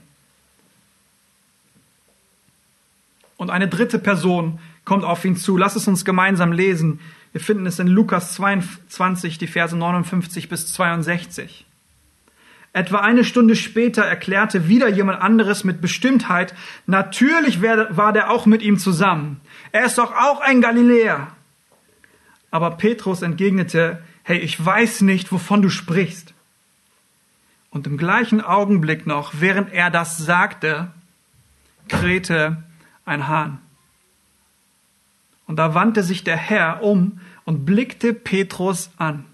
Und 3.37 3.51
eine 3.51 3.67
dritte 3.67 3.99
Person 3.99 4.61
kommt 4.85 5.05
auf 5.05 5.25
ihn 5.25 5.37
zu. 5.37 5.57
Lass 5.57 5.77
es 5.77 5.89
uns 5.89 6.05
gemeinsam 6.05 6.53
lesen. 6.53 7.01
Wir 7.33 7.41
finden 7.41 7.67
es 7.67 7.79
in 7.79 7.89
Lukas 7.89 8.35
22, 8.35 9.39
die 9.39 9.47
Verse 9.47 9.77
59 9.77 10.49
bis 10.49 10.73
62. 10.73 11.67
Etwa 12.73 12.99
eine 12.99 13.23
Stunde 13.23 13.55
später 13.55 14.03
erklärte 14.03 14.69
wieder 14.69 14.89
jemand 14.89 15.21
anderes 15.21 15.63
mit 15.63 15.81
Bestimmtheit, 15.81 16.55
natürlich 16.87 17.63
war 17.63 18.13
der 18.13 18.31
auch 18.31 18.47
mit 18.47 18.63
ihm 18.63 18.79
zusammen. 18.79 19.41
Er 19.71 19.85
ist 19.85 19.97
doch 19.97 20.13
auch 20.13 20.41
ein 20.41 20.61
Galiläer. 20.61 21.29
Aber 22.51 22.73
Petrus 22.73 23.23
entgegnete, 23.23 24.03
hey, 24.25 24.39
ich 24.39 24.65
weiß 24.65 25.03
nicht, 25.03 25.31
wovon 25.31 25.63
du 25.63 25.71
sprichst. 25.71 26.35
Und 27.71 27.87
im 27.87 27.97
gleichen 27.97 28.41
Augenblick 28.41 29.07
noch, 29.07 29.35
während 29.39 29.73
er 29.73 29.91
das 29.91 30.19
sagte, 30.19 30.91
krähte 31.89 32.63
ein 33.05 33.29
Hahn. 33.29 33.61
Und 35.47 35.57
da 35.57 35.75
wandte 35.75 36.03
sich 36.03 36.25
der 36.25 36.37
Herr 36.37 36.83
um 36.83 37.21
und 37.45 37.65
blickte 37.65 38.15
Petrus 38.15 38.91
an. 38.97 39.25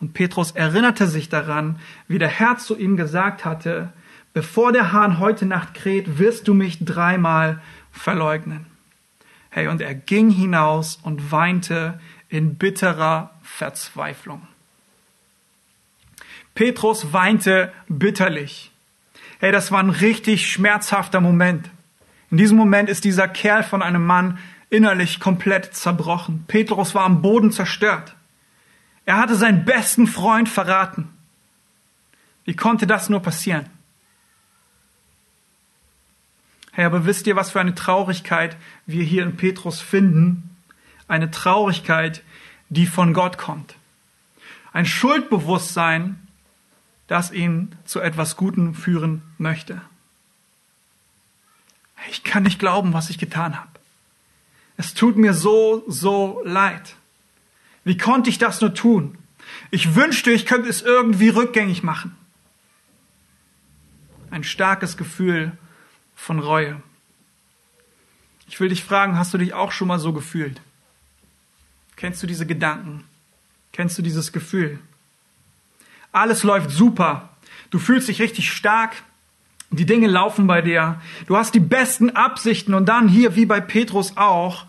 Und 0.00 0.14
Petrus 0.14 0.52
erinnerte 0.52 1.06
sich 1.06 1.28
daran, 1.28 1.78
wie 2.06 2.18
der 2.18 2.28
Herr 2.28 2.58
zu 2.58 2.78
ihm 2.78 2.96
gesagt 2.96 3.44
hatte, 3.44 3.92
bevor 4.32 4.72
der 4.72 4.92
Hahn 4.92 5.18
heute 5.18 5.46
Nacht 5.46 5.74
kräht, 5.74 6.18
wirst 6.18 6.46
du 6.46 6.54
mich 6.54 6.84
dreimal 6.84 7.60
verleugnen. 7.90 8.66
Hey, 9.50 9.68
und 9.68 9.80
er 9.80 9.94
ging 9.94 10.30
hinaus 10.30 10.98
und 11.02 11.32
weinte 11.32 12.00
in 12.28 12.56
bitterer 12.56 13.34
Verzweiflung. 13.42 14.46
Petrus 16.54 17.12
weinte 17.12 17.72
bitterlich. 17.88 18.72
Hey, 19.40 19.52
das 19.52 19.70
war 19.70 19.78
ein 19.78 19.90
richtig 19.90 20.50
schmerzhafter 20.50 21.20
Moment. 21.20 21.70
In 22.30 22.36
diesem 22.36 22.56
Moment 22.56 22.88
ist 22.88 23.04
dieser 23.04 23.28
Kerl 23.28 23.62
von 23.62 23.82
einem 23.82 24.04
Mann 24.04 24.38
innerlich 24.70 25.20
komplett 25.20 25.74
zerbrochen. 25.74 26.44
Petrus 26.46 26.94
war 26.94 27.04
am 27.04 27.22
Boden 27.22 27.52
zerstört. 27.52 28.14
Er 29.04 29.16
hatte 29.16 29.34
seinen 29.34 29.64
besten 29.64 30.06
Freund 30.06 30.48
verraten. 30.48 31.08
Wie 32.44 32.56
konnte 32.56 32.86
das 32.86 33.08
nur 33.08 33.20
passieren? 33.20 33.66
Hey, 36.72 36.84
aber 36.84 37.06
wisst 37.06 37.26
ihr, 37.26 37.34
was 37.34 37.50
für 37.50 37.60
eine 37.60 37.74
Traurigkeit 37.74 38.56
wir 38.86 39.02
hier 39.02 39.22
in 39.22 39.36
Petrus 39.36 39.80
finden? 39.80 40.56
Eine 41.08 41.30
Traurigkeit, 41.30 42.22
die 42.68 42.86
von 42.86 43.14
Gott 43.14 43.38
kommt. 43.38 43.76
Ein 44.72 44.86
Schuldbewusstsein, 44.86 46.28
das 47.06 47.32
ihn 47.32 47.74
zu 47.84 48.00
etwas 48.00 48.36
Gutem 48.36 48.74
führen 48.74 49.22
möchte. 49.38 49.80
Ich 52.10 52.22
kann 52.22 52.44
nicht 52.44 52.58
glauben, 52.58 52.92
was 52.92 53.10
ich 53.10 53.18
getan 53.18 53.58
habe. 53.58 53.77
Es 54.78 54.94
tut 54.94 55.16
mir 55.16 55.34
so, 55.34 55.84
so 55.88 56.40
leid. 56.44 56.94
Wie 57.84 57.98
konnte 57.98 58.30
ich 58.30 58.38
das 58.38 58.60
nur 58.60 58.72
tun? 58.72 59.18
Ich 59.70 59.94
wünschte, 59.94 60.30
ich 60.30 60.46
könnte 60.46 60.68
es 60.68 60.82
irgendwie 60.82 61.28
rückgängig 61.28 61.82
machen. 61.82 62.16
Ein 64.30 64.44
starkes 64.44 64.96
Gefühl 64.96 65.52
von 66.14 66.38
Reue. 66.38 66.80
Ich 68.46 68.60
will 68.60 68.68
dich 68.68 68.84
fragen, 68.84 69.18
hast 69.18 69.34
du 69.34 69.38
dich 69.38 69.52
auch 69.52 69.72
schon 69.72 69.88
mal 69.88 69.98
so 69.98 70.12
gefühlt? 70.12 70.60
Kennst 71.96 72.22
du 72.22 72.26
diese 72.28 72.46
Gedanken? 72.46 73.04
Kennst 73.72 73.98
du 73.98 74.02
dieses 74.02 74.32
Gefühl? 74.32 74.78
Alles 76.12 76.44
läuft 76.44 76.70
super. 76.70 77.30
Du 77.70 77.80
fühlst 77.80 78.06
dich 78.06 78.20
richtig 78.20 78.52
stark. 78.52 78.94
Die 79.70 79.86
Dinge 79.86 80.06
laufen 80.06 80.46
bei 80.46 80.62
dir. 80.62 81.00
Du 81.26 81.36
hast 81.36 81.54
die 81.54 81.60
besten 81.60 82.10
Absichten 82.10 82.74
und 82.74 82.86
dann 82.86 83.08
hier, 83.08 83.34
wie 83.34 83.44
bei 83.44 83.60
Petrus 83.60 84.16
auch, 84.16 84.66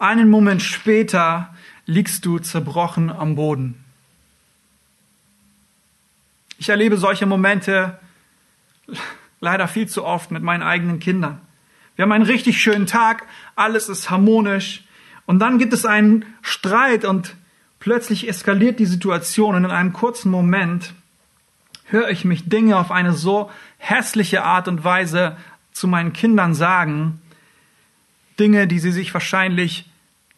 einen 0.00 0.30
Moment 0.30 0.62
später 0.62 1.54
liegst 1.86 2.24
du 2.24 2.38
zerbrochen 2.38 3.10
am 3.10 3.36
Boden. 3.36 3.84
Ich 6.58 6.68
erlebe 6.68 6.96
solche 6.96 7.26
Momente 7.26 7.98
leider 9.40 9.68
viel 9.68 9.88
zu 9.88 10.04
oft 10.04 10.30
mit 10.30 10.42
meinen 10.42 10.62
eigenen 10.62 11.00
Kindern. 11.00 11.40
Wir 11.96 12.04
haben 12.04 12.12
einen 12.12 12.24
richtig 12.24 12.60
schönen 12.60 12.86
Tag, 12.86 13.26
alles 13.56 13.88
ist 13.88 14.10
harmonisch 14.10 14.84
und 15.26 15.38
dann 15.38 15.58
gibt 15.58 15.72
es 15.72 15.84
einen 15.84 16.24
Streit 16.40 17.04
und 17.04 17.36
plötzlich 17.78 18.28
eskaliert 18.28 18.78
die 18.78 18.86
Situation 18.86 19.54
und 19.54 19.64
in 19.64 19.70
einem 19.70 19.92
kurzen 19.92 20.30
Moment 20.30 20.94
höre 21.84 22.08
ich 22.08 22.24
mich 22.24 22.48
Dinge 22.48 22.78
auf 22.78 22.90
eine 22.90 23.12
so 23.12 23.50
hässliche 23.78 24.44
Art 24.44 24.66
und 24.68 24.82
Weise 24.84 25.36
zu 25.72 25.88
meinen 25.88 26.12
Kindern 26.12 26.54
sagen, 26.54 27.20
Dinge, 28.38 28.66
die 28.66 28.78
sie 28.78 28.92
sich 28.92 29.12
wahrscheinlich 29.12 29.89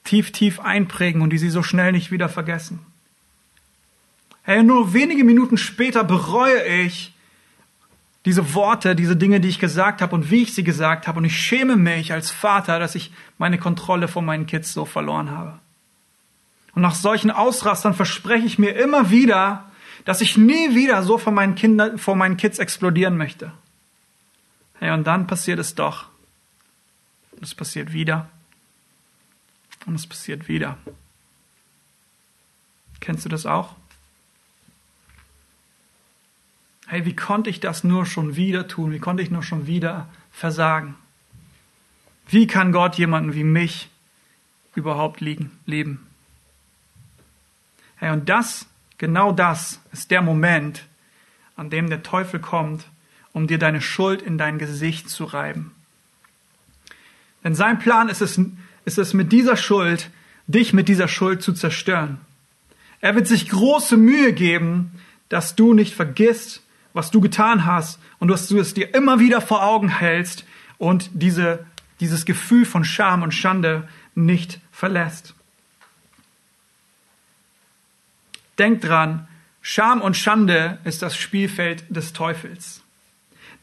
tief, 0.05 0.33
tief 0.33 0.61
einprägen 0.61 1.23
und 1.23 1.31
die 1.31 1.39
sie 1.39 1.51
so 1.51 1.63
schnell 1.63 1.93
nicht 1.93 2.11
wieder 2.11 2.29
vergessen. 2.29 2.81
Hey, 4.43 4.63
nur 4.63 4.93
wenige 4.93 5.25
Minuten 5.25 5.57
später 5.57 6.03
bereue 6.03 6.65
ich 6.65 7.15
diese 8.25 8.55
Worte, 8.55 8.95
diese 8.95 9.17
Dinge, 9.17 9.41
die 9.41 9.49
ich 9.49 9.59
gesagt 9.59 10.01
habe 10.03 10.15
und 10.15 10.31
wie 10.31 10.43
ich 10.43 10.55
sie 10.55 10.65
gesagt 10.65 11.07
habe. 11.07 11.19
Und 11.19 11.25
ich 11.25 11.37
schäme 11.37 11.77
mich 11.77 12.13
als 12.13 12.31
Vater, 12.31 12.79
dass 12.79 12.95
ich 12.95 13.13
meine 13.39 13.59
Kontrolle 13.59 14.09
von 14.09 14.25
meinen 14.25 14.47
Kids 14.47 14.73
so 14.73 14.85
verloren 14.85 15.31
habe. 15.31 15.59
Und 16.75 16.83
nach 16.83 16.95
solchen 16.95 17.31
Ausrastern 17.31 17.95
verspreche 17.95 18.47
ich 18.47 18.59
mir 18.59 18.77
immer 18.77 19.11
wieder, 19.11 19.71
dass 20.05 20.21
ich 20.21 20.37
nie 20.37 20.75
wieder 20.75 21.03
so 21.03 21.19
vor 21.19 21.33
meinen 21.33 21.55
Kindern, 21.55 21.99
vor 21.99 22.17
meinen 22.17 22.37
Kids 22.37 22.59
explodieren 22.59 23.17
möchte. 23.17 23.53
Hey, 24.79 24.91
und 24.91 25.05
dann 25.05 25.27
passiert 25.27 25.59
es 25.59 25.75
doch. 25.75 26.07
Es 27.41 27.55
passiert 27.55 27.93
wieder. 27.93 28.29
Und 29.87 29.95
es 29.95 30.07
passiert 30.07 30.49
wieder. 30.49 30.79
Kennst 33.01 33.25
du 33.25 33.29
das 33.29 33.47
auch? 33.47 33.75
Hey, 36.87 37.05
wie 37.05 37.17
konnte 37.17 37.51
ich 37.51 37.61
das 37.61 37.85
nur 37.85 38.07
schon 38.07 38.37
wieder 38.37 38.69
tun? 38.69 38.93
Wie 38.93 38.99
konnte 38.99 39.23
ich 39.23 39.31
nur 39.31 39.43
schon 39.43 39.67
wieder 39.67 40.09
versagen? 40.31 40.95
Wie 42.29 42.47
kann 42.47 42.73
Gott 42.73 42.97
jemanden 42.97 43.35
wie 43.35 43.45
mich 43.45 43.89
überhaupt 44.75 45.21
liegen, 45.21 45.59
leben? 45.67 46.07
Hey, 47.97 48.11
und 48.11 48.29
das, 48.29 48.67
genau 48.99 49.33
das 49.33 49.81
ist 49.93 50.11
der 50.11 50.23
Moment, 50.23 50.87
an 51.57 51.71
dem 51.71 51.89
der 51.89 52.03
Teufel 52.03 52.41
kommt 52.41 52.85
um 53.33 53.47
dir 53.47 53.59
deine 53.59 53.81
Schuld 53.81 54.23
in 54.23 54.39
dein 54.39 54.59
Gesicht 54.59 55.09
zu 55.09 55.25
reiben. 55.25 55.73
Denn 57.45 57.55
sein 57.55 57.79
Plan 57.79 58.09
ist 58.09 58.21
es, 58.21 58.39
ist 58.85 58.99
es 58.99 59.15
mit 59.15 59.33
dieser 59.33 59.57
Schuld, 59.57 60.11
dich 60.47 60.73
mit 60.73 60.89
dieser 60.89 61.09
Schuld 61.09 61.43
zu 61.43 61.53
zerstören. 61.53 62.19
Er 63.01 63.15
wird 63.15 63.27
sich 63.27 63.49
große 63.49 63.97
Mühe 63.97 64.33
geben, 64.33 64.93
dass 65.29 65.57
du 65.57 65.75
nicht 65.75 65.95
vergisst, 65.95 66.63
was 66.93 67.11
du 67.11 67.21
getan 67.21 67.65
hast 67.65 67.99
und 68.19 68.29
dass 68.29 68.49
du 68.49 68.59
es 68.59 68.75
dir 68.75 68.95
immer 68.95 69.19
wieder 69.19 69.41
vor 69.41 69.65
Augen 69.65 69.89
hältst 69.89 70.45
und 70.79 71.11
diese, 71.15 71.65
dieses 72.01 72.25
Gefühl 72.25 72.65
von 72.67 72.85
Scham 72.85 73.23
und 73.23 73.33
Schande 73.33 73.89
nicht 74.15 74.61
verlässt. 74.71 75.35
Denk 78.59 78.83
dran, 78.83 79.27
Scham 79.63 80.01
und 80.01 80.17
Schande 80.17 80.79
ist 80.85 81.03
das 81.03 81.17
Spielfeld 81.17 81.85
des 81.89 82.13
Teufels. 82.13 82.83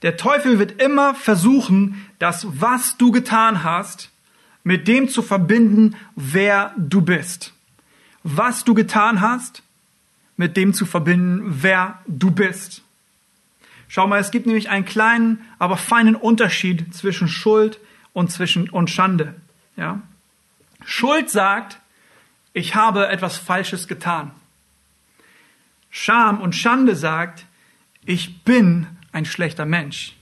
Der 0.02 0.18
Teufel 0.18 0.60
wird 0.60 0.82
immer 0.82 1.14
versuchen, 1.14 2.06
das, 2.20 2.48
was 2.50 2.98
du 2.98 3.12
getan 3.12 3.64
hast, 3.64 4.12
mit 4.64 4.88
dem 4.88 5.10
zu 5.10 5.22
verbinden, 5.22 5.96
wer 6.16 6.74
du 6.78 7.02
bist. 7.02 7.54
Was 8.24 8.64
du 8.64 8.74
getan 8.74 9.22
hast, 9.22 9.64
mit 10.38 10.58
dem 10.58 10.74
zu 10.74 10.86
verbinden, 10.86 11.42
wer 11.62 12.00
du 12.08 12.32
bist. 12.32 12.84
Schau 13.88 14.08
mal, 14.08 14.20
es 14.20 14.32
gibt 14.32 14.46
nämlich 14.46 14.70
einen 14.70 14.86
kleinen, 14.86 15.42
aber 15.58 15.76
feinen 15.76 16.16
Unterschied 16.16 16.94
zwischen 16.94 17.28
Schuld 17.28 17.80
und 18.14 18.32
zwischen 18.32 18.70
und 18.70 18.90
Schande. 18.90 19.36
Ja? 19.76 20.02
Schuld 20.86 21.30
sagt, 21.30 21.80
ich 22.54 22.76
habe 22.76 23.08
etwas 23.08 23.38
Falsches 23.38 23.88
getan. 23.88 24.32
Scham 25.90 26.40
und 26.40 26.56
Schande 26.56 26.96
sagt, 26.96 27.46
ich 28.06 28.44
bin 28.44 28.88
ein 29.12 29.26
schlechter 29.26 29.66
Mensch. 29.66 30.16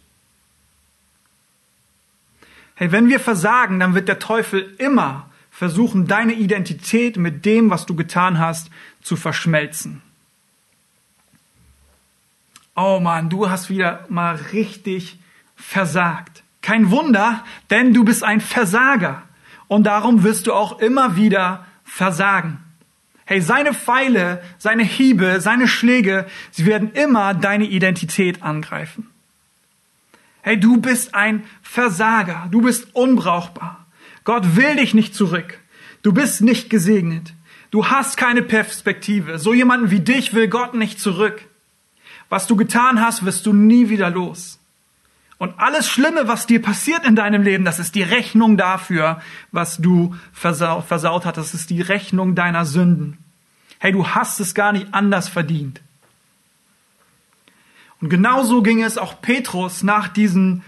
Hey, 2.79 2.91
wenn 2.91 3.09
wir 3.09 3.19
versagen, 3.19 3.79
dann 3.79 3.95
wird 3.95 4.07
der 4.07 4.19
Teufel 4.19 4.75
immer 4.77 5.31
versuchen, 5.49 6.05
deine 6.05 6.33
Identität 6.33 7.17
mit 7.17 7.43
dem, 7.43 7.71
was 7.71 7.87
du 7.87 7.95
getan 7.95 8.37
hast, 8.37 8.69
zu 9.01 9.15
verschmelzen. 9.15 10.03
Oh 12.75 12.99
Mann, 12.99 13.31
du 13.31 13.49
hast 13.49 13.71
wieder 13.71 14.05
mal 14.09 14.35
richtig 14.53 15.17
versagt. 15.55 16.43
Kein 16.61 16.91
Wunder, 16.91 17.43
denn 17.71 17.95
du 17.95 18.05
bist 18.05 18.23
ein 18.23 18.41
Versager. 18.41 19.23
Und 19.67 19.85
darum 19.85 20.23
wirst 20.23 20.45
du 20.45 20.53
auch 20.53 20.77
immer 20.77 21.15
wieder 21.15 21.65
versagen. 21.83 22.59
Hey, 23.25 23.41
seine 23.41 23.73
Pfeile, 23.73 24.43
seine 24.59 24.83
Hiebe, 24.83 25.41
seine 25.41 25.67
Schläge, 25.67 26.27
sie 26.51 26.67
werden 26.67 26.91
immer 26.91 27.33
deine 27.33 27.65
Identität 27.65 28.43
angreifen. 28.43 29.09
Hey, 30.47 30.57
du 30.57 30.77
bist 30.77 31.13
ein 31.13 31.43
Versager, 31.61 32.47
du 32.49 32.61
bist 32.61 32.95
unbrauchbar. 32.95 33.85
Gott 34.23 34.55
will 34.55 34.77
dich 34.77 34.93
nicht 34.93 35.13
zurück. 35.13 35.59
Du 36.03 36.13
bist 36.13 36.39
nicht 36.39 36.69
gesegnet. 36.69 37.33
Du 37.69 37.87
hast 37.87 38.15
keine 38.15 38.41
Perspektive. 38.41 39.39
So 39.39 39.53
jemanden 39.53 39.91
wie 39.91 39.99
dich 39.99 40.33
will 40.33 40.47
Gott 40.47 40.73
nicht 40.73 41.01
zurück. 41.01 41.41
Was 42.29 42.47
du 42.47 42.55
getan 42.55 43.01
hast, 43.01 43.25
wirst 43.25 43.45
du 43.45 43.51
nie 43.51 43.89
wieder 43.89 44.09
los. 44.09 44.57
Und 45.37 45.53
alles 45.59 45.89
Schlimme, 45.89 46.29
was 46.29 46.47
dir 46.47 46.61
passiert 46.61 47.05
in 47.05 47.17
deinem 47.17 47.41
Leben, 47.41 47.65
das 47.65 47.77
ist 47.77 47.93
die 47.95 48.03
Rechnung 48.03 48.55
dafür, 48.55 49.21
was 49.51 49.79
du 49.79 50.15
versaut, 50.31 50.85
versaut 50.85 51.25
hast. 51.25 51.35
Das 51.35 51.53
ist 51.53 51.69
die 51.71 51.81
Rechnung 51.81 52.35
deiner 52.35 52.63
Sünden. 52.63 53.17
Hey, 53.79 53.91
du 53.91 54.07
hast 54.07 54.39
es 54.39 54.53
gar 54.53 54.71
nicht 54.71 54.93
anders 54.93 55.27
verdient. 55.27 55.81
Und 58.01 58.09
genauso 58.09 58.61
ging 58.61 58.83
es 58.83 58.97
auch 58.97 59.21
Petrus 59.21 59.83
nach 59.83 60.07
diesem 60.07 60.61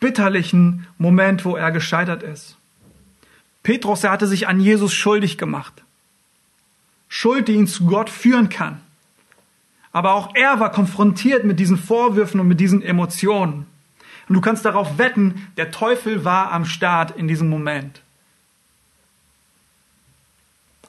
bitterlichen 0.00 0.86
Moment, 0.96 1.44
wo 1.44 1.56
er 1.56 1.72
gescheitert 1.72 2.22
ist. 2.22 2.56
Petrus, 3.62 4.04
er 4.04 4.12
hatte 4.12 4.26
sich 4.26 4.46
an 4.46 4.60
Jesus 4.60 4.94
schuldig 4.94 5.38
gemacht. 5.38 5.82
Schuld, 7.08 7.48
die 7.48 7.54
ihn 7.54 7.66
zu 7.66 7.86
Gott 7.86 8.10
führen 8.10 8.48
kann. 8.48 8.80
Aber 9.92 10.12
auch 10.12 10.34
er 10.34 10.60
war 10.60 10.70
konfrontiert 10.70 11.44
mit 11.44 11.58
diesen 11.58 11.78
Vorwürfen 11.78 12.40
und 12.40 12.48
mit 12.48 12.60
diesen 12.60 12.82
Emotionen. 12.82 13.66
Und 14.28 14.34
du 14.34 14.40
kannst 14.40 14.64
darauf 14.64 14.98
wetten, 14.98 15.48
der 15.56 15.70
Teufel 15.70 16.24
war 16.24 16.52
am 16.52 16.66
Start 16.66 17.16
in 17.16 17.26
diesem 17.26 17.48
Moment. 17.48 18.02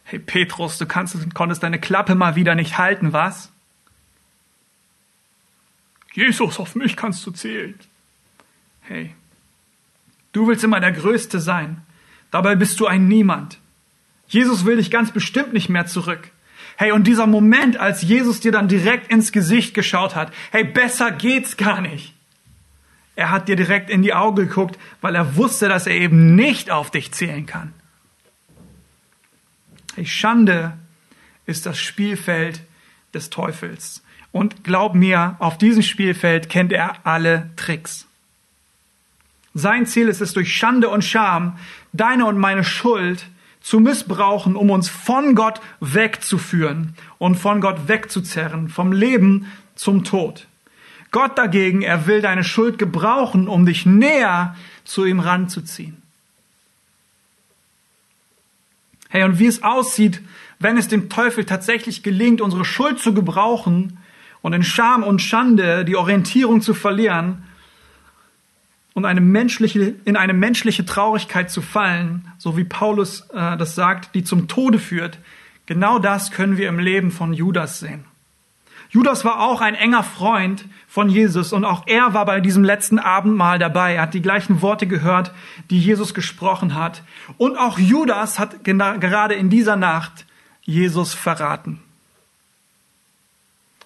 Hey 0.03 0.19
Petrus, 0.19 0.77
du 0.77 0.85
kannst, 0.85 1.33
konntest 1.33 1.63
deine 1.63 1.79
Klappe 1.79 2.15
mal 2.15 2.35
wieder 2.35 2.55
nicht 2.55 2.77
halten, 2.77 3.13
was? 3.13 3.51
Jesus, 6.13 6.59
auf 6.59 6.75
mich 6.75 6.95
kannst 6.95 7.25
du 7.25 7.31
zählen. 7.31 7.75
Hey, 8.81 9.13
du 10.31 10.47
willst 10.47 10.63
immer 10.63 10.79
der 10.79 10.91
Größte 10.91 11.39
sein. 11.39 11.81
Dabei 12.31 12.55
bist 12.55 12.79
du 12.79 12.87
ein 12.87 13.07
Niemand. 13.07 13.59
Jesus 14.27 14.65
will 14.65 14.77
dich 14.77 14.91
ganz 14.91 15.11
bestimmt 15.11 15.53
nicht 15.53 15.69
mehr 15.69 15.87
zurück. 15.87 16.31
Hey, 16.77 16.91
und 16.91 17.05
dieser 17.05 17.27
Moment, 17.27 17.77
als 17.77 18.01
Jesus 18.01 18.39
dir 18.39 18.51
dann 18.51 18.67
direkt 18.67 19.11
ins 19.11 19.31
Gesicht 19.31 19.73
geschaut 19.73 20.15
hat, 20.15 20.31
hey, 20.51 20.63
besser 20.63 21.11
geht's 21.11 21.57
gar 21.57 21.81
nicht. 21.81 22.13
Er 23.15 23.31
hat 23.31 23.49
dir 23.49 23.57
direkt 23.57 23.89
in 23.89 24.01
die 24.01 24.13
Augen 24.13 24.37
geguckt, 24.37 24.79
weil 25.01 25.13
er 25.13 25.35
wusste, 25.35 25.67
dass 25.67 25.87
er 25.87 25.95
eben 25.95 26.35
nicht 26.35 26.71
auf 26.71 26.89
dich 26.89 27.11
zählen 27.11 27.45
kann. 27.45 27.73
Hey, 29.95 30.05
Schande 30.05 30.77
ist 31.45 31.65
das 31.65 31.77
Spielfeld 31.79 32.61
des 33.13 33.29
Teufels. 33.29 34.03
Und 34.31 34.63
glaub 34.63 34.95
mir, 34.95 35.35
auf 35.39 35.57
diesem 35.57 35.81
Spielfeld 35.81 36.49
kennt 36.49 36.71
er 36.71 37.05
alle 37.05 37.49
Tricks. 37.55 38.07
Sein 39.53 39.85
Ziel 39.85 40.07
ist 40.07 40.21
es, 40.21 40.33
durch 40.33 40.55
Schande 40.55 40.89
und 40.89 41.03
Scham 41.03 41.57
deine 41.91 42.25
und 42.25 42.37
meine 42.37 42.63
Schuld 42.63 43.25
zu 43.61 43.79
missbrauchen, 43.79 44.55
um 44.55 44.69
uns 44.69 44.89
von 44.89 45.35
Gott 45.35 45.59
wegzuführen 45.79 46.95
und 47.17 47.35
von 47.35 47.59
Gott 47.59 47.87
wegzuzerren, 47.87 48.69
vom 48.69 48.91
Leben 48.91 49.51
zum 49.75 50.03
Tod. 50.03 50.47
Gott 51.11 51.37
dagegen, 51.37 51.81
er 51.81 52.05
will 52.05 52.21
deine 52.21 52.43
Schuld 52.43 52.77
gebrauchen, 52.77 53.47
um 53.47 53.65
dich 53.65 53.85
näher 53.85 54.55
zu 54.83 55.05
ihm 55.05 55.19
ranzuziehen. 55.19 56.01
Hey, 59.09 59.23
und 59.23 59.39
wie 59.39 59.47
es 59.47 59.63
aussieht, 59.63 60.21
wenn 60.59 60.77
es 60.77 60.87
dem 60.87 61.09
Teufel 61.09 61.45
tatsächlich 61.45 62.03
gelingt, 62.03 62.41
unsere 62.41 62.63
Schuld 62.63 62.99
zu 62.99 63.13
gebrauchen 63.13 63.97
und 64.41 64.53
in 64.53 64.63
Scham 64.63 65.03
und 65.03 65.21
Schande 65.21 65.85
die 65.85 65.95
Orientierung 65.95 66.61
zu 66.61 66.73
verlieren 66.73 67.43
und 68.93 69.05
eine 69.05 69.21
menschliche, 69.21 69.95
in 70.05 70.15
eine 70.15 70.33
menschliche 70.33 70.85
Traurigkeit 70.85 71.51
zu 71.51 71.61
fallen, 71.61 72.31
so 72.37 72.57
wie 72.57 72.63
Paulus 72.63 73.21
äh, 73.33 73.57
das 73.57 73.75
sagt, 73.75 74.15
die 74.15 74.23
zum 74.23 74.47
Tode 74.47 74.79
führt, 74.79 75.19
genau 75.65 75.99
das 75.99 76.31
können 76.31 76.57
wir 76.57 76.69
im 76.69 76.79
Leben 76.79 77.11
von 77.11 77.33
Judas 77.33 77.79
sehen. 77.79 78.05
Judas 78.91 79.23
war 79.23 79.41
auch 79.41 79.61
ein 79.61 79.75
enger 79.75 80.01
Freund 80.01 80.65
von 80.87 81.09
Jesus 81.09 81.53
und 81.53 81.63
auch 81.63 81.83
er 81.85 82.15
war 82.15 82.25
bei 82.25 82.39
diesem 82.39 82.63
letzten 82.63 82.97
Abendmahl 82.97 83.59
dabei. 83.59 83.93
Er 83.93 84.01
hat 84.01 84.15
die 84.15 84.21
gleichen 84.21 84.63
Worte 84.63 84.87
gehört, 84.87 85.31
die 85.69 85.79
Jesus 85.79 86.15
gesprochen 86.15 86.73
hat. 86.73 87.03
Und 87.37 87.55
auch 87.55 87.77
Judas 87.77 88.39
hat 88.39 88.63
gerade 88.63 89.35
in 89.35 89.51
dieser 89.51 89.75
Nacht 89.75 90.25
Jesus 90.63 91.13
verraten. 91.13 91.79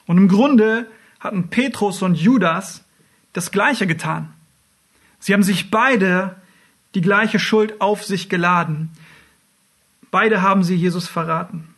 Und 0.05 0.17
im 0.17 0.27
Grunde 0.27 0.89
hatten 1.19 1.49
Petrus 1.49 2.01
und 2.01 2.15
Judas 2.15 2.83
das 3.33 3.51
Gleiche 3.51 3.87
getan. 3.87 4.33
Sie 5.19 5.33
haben 5.33 5.43
sich 5.43 5.71
beide 5.71 6.35
die 6.95 7.01
gleiche 7.01 7.39
Schuld 7.39 7.81
auf 7.81 8.03
sich 8.03 8.29
geladen. 8.29 8.91
Beide 10.11 10.41
haben 10.41 10.63
sie 10.63 10.75
Jesus 10.75 11.07
verraten. 11.07 11.73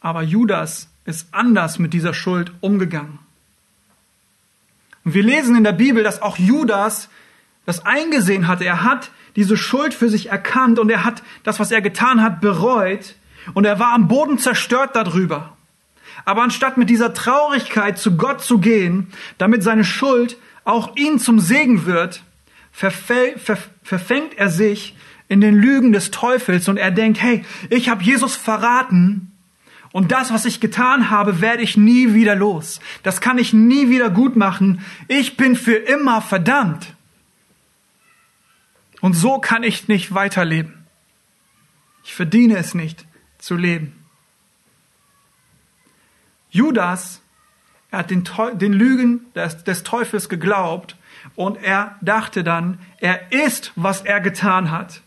Aber 0.00 0.22
Judas 0.22 0.88
ist 1.04 1.28
anders 1.32 1.78
mit 1.78 1.92
dieser 1.92 2.14
Schuld 2.14 2.52
umgegangen. 2.60 3.18
Und 5.04 5.14
wir 5.14 5.22
lesen 5.22 5.56
in 5.56 5.64
der 5.64 5.72
Bibel, 5.72 6.02
dass 6.02 6.20
auch 6.20 6.36
Judas 6.36 7.08
das 7.64 7.84
eingesehen 7.84 8.46
hatte. 8.46 8.64
Er 8.64 8.84
hat 8.84 9.10
diese 9.36 9.56
Schuld 9.56 9.94
für 9.94 10.08
sich 10.08 10.30
erkannt 10.30 10.78
und 10.78 10.90
er 10.90 11.04
hat 11.04 11.22
das, 11.42 11.60
was 11.60 11.70
er 11.70 11.80
getan 11.80 12.22
hat, 12.22 12.40
bereut 12.40 13.16
und 13.54 13.64
er 13.64 13.78
war 13.78 13.92
am 13.92 14.08
Boden 14.08 14.38
zerstört 14.38 14.96
darüber. 14.96 15.55
Aber 16.26 16.42
anstatt 16.42 16.76
mit 16.76 16.90
dieser 16.90 17.14
Traurigkeit 17.14 17.98
zu 17.98 18.16
Gott 18.16 18.42
zu 18.42 18.58
gehen, 18.58 19.06
damit 19.38 19.62
seine 19.62 19.84
Schuld 19.84 20.36
auch 20.64 20.96
ihn 20.96 21.18
zum 21.18 21.38
Segen 21.38 21.86
wird, 21.86 22.22
verfängt 22.72 24.36
er 24.36 24.50
sich 24.50 24.96
in 25.28 25.40
den 25.40 25.54
Lügen 25.54 25.92
des 25.92 26.10
Teufels 26.10 26.68
und 26.68 26.76
er 26.76 26.90
denkt, 26.90 27.22
hey, 27.22 27.44
ich 27.70 27.88
habe 27.88 28.02
Jesus 28.02 28.34
verraten 28.34 29.30
und 29.92 30.10
das, 30.10 30.32
was 30.32 30.44
ich 30.44 30.60
getan 30.60 31.10
habe, 31.10 31.40
werde 31.40 31.62
ich 31.62 31.76
nie 31.76 32.12
wieder 32.12 32.34
los. 32.34 32.80
Das 33.04 33.20
kann 33.20 33.38
ich 33.38 33.52
nie 33.52 33.88
wieder 33.88 34.10
gut 34.10 34.34
machen. 34.34 34.84
Ich 35.06 35.36
bin 35.36 35.54
für 35.54 35.76
immer 35.76 36.20
verdammt. 36.20 36.94
Und 39.00 39.14
so 39.14 39.38
kann 39.38 39.62
ich 39.62 39.86
nicht 39.86 40.12
weiterleben. 40.12 40.86
Ich 42.02 42.14
verdiene 42.14 42.56
es 42.56 42.74
nicht 42.74 43.06
zu 43.38 43.54
leben. 43.54 44.05
Judas, 46.56 47.20
Er 47.90 48.00
hat 48.00 48.10
den, 48.10 48.24
den 48.54 48.72
Lügen 48.72 49.26
des, 49.34 49.62
des 49.64 49.82
Teufels 49.82 50.28
geglaubt 50.28 50.96
und 51.34 51.62
er 51.62 51.96
dachte 52.00 52.42
dann, 52.42 52.78
er 52.98 53.32
ist, 53.32 53.72
was 53.76 54.02
er 54.02 54.20
getan 54.20 54.70
hat. 54.70 55.02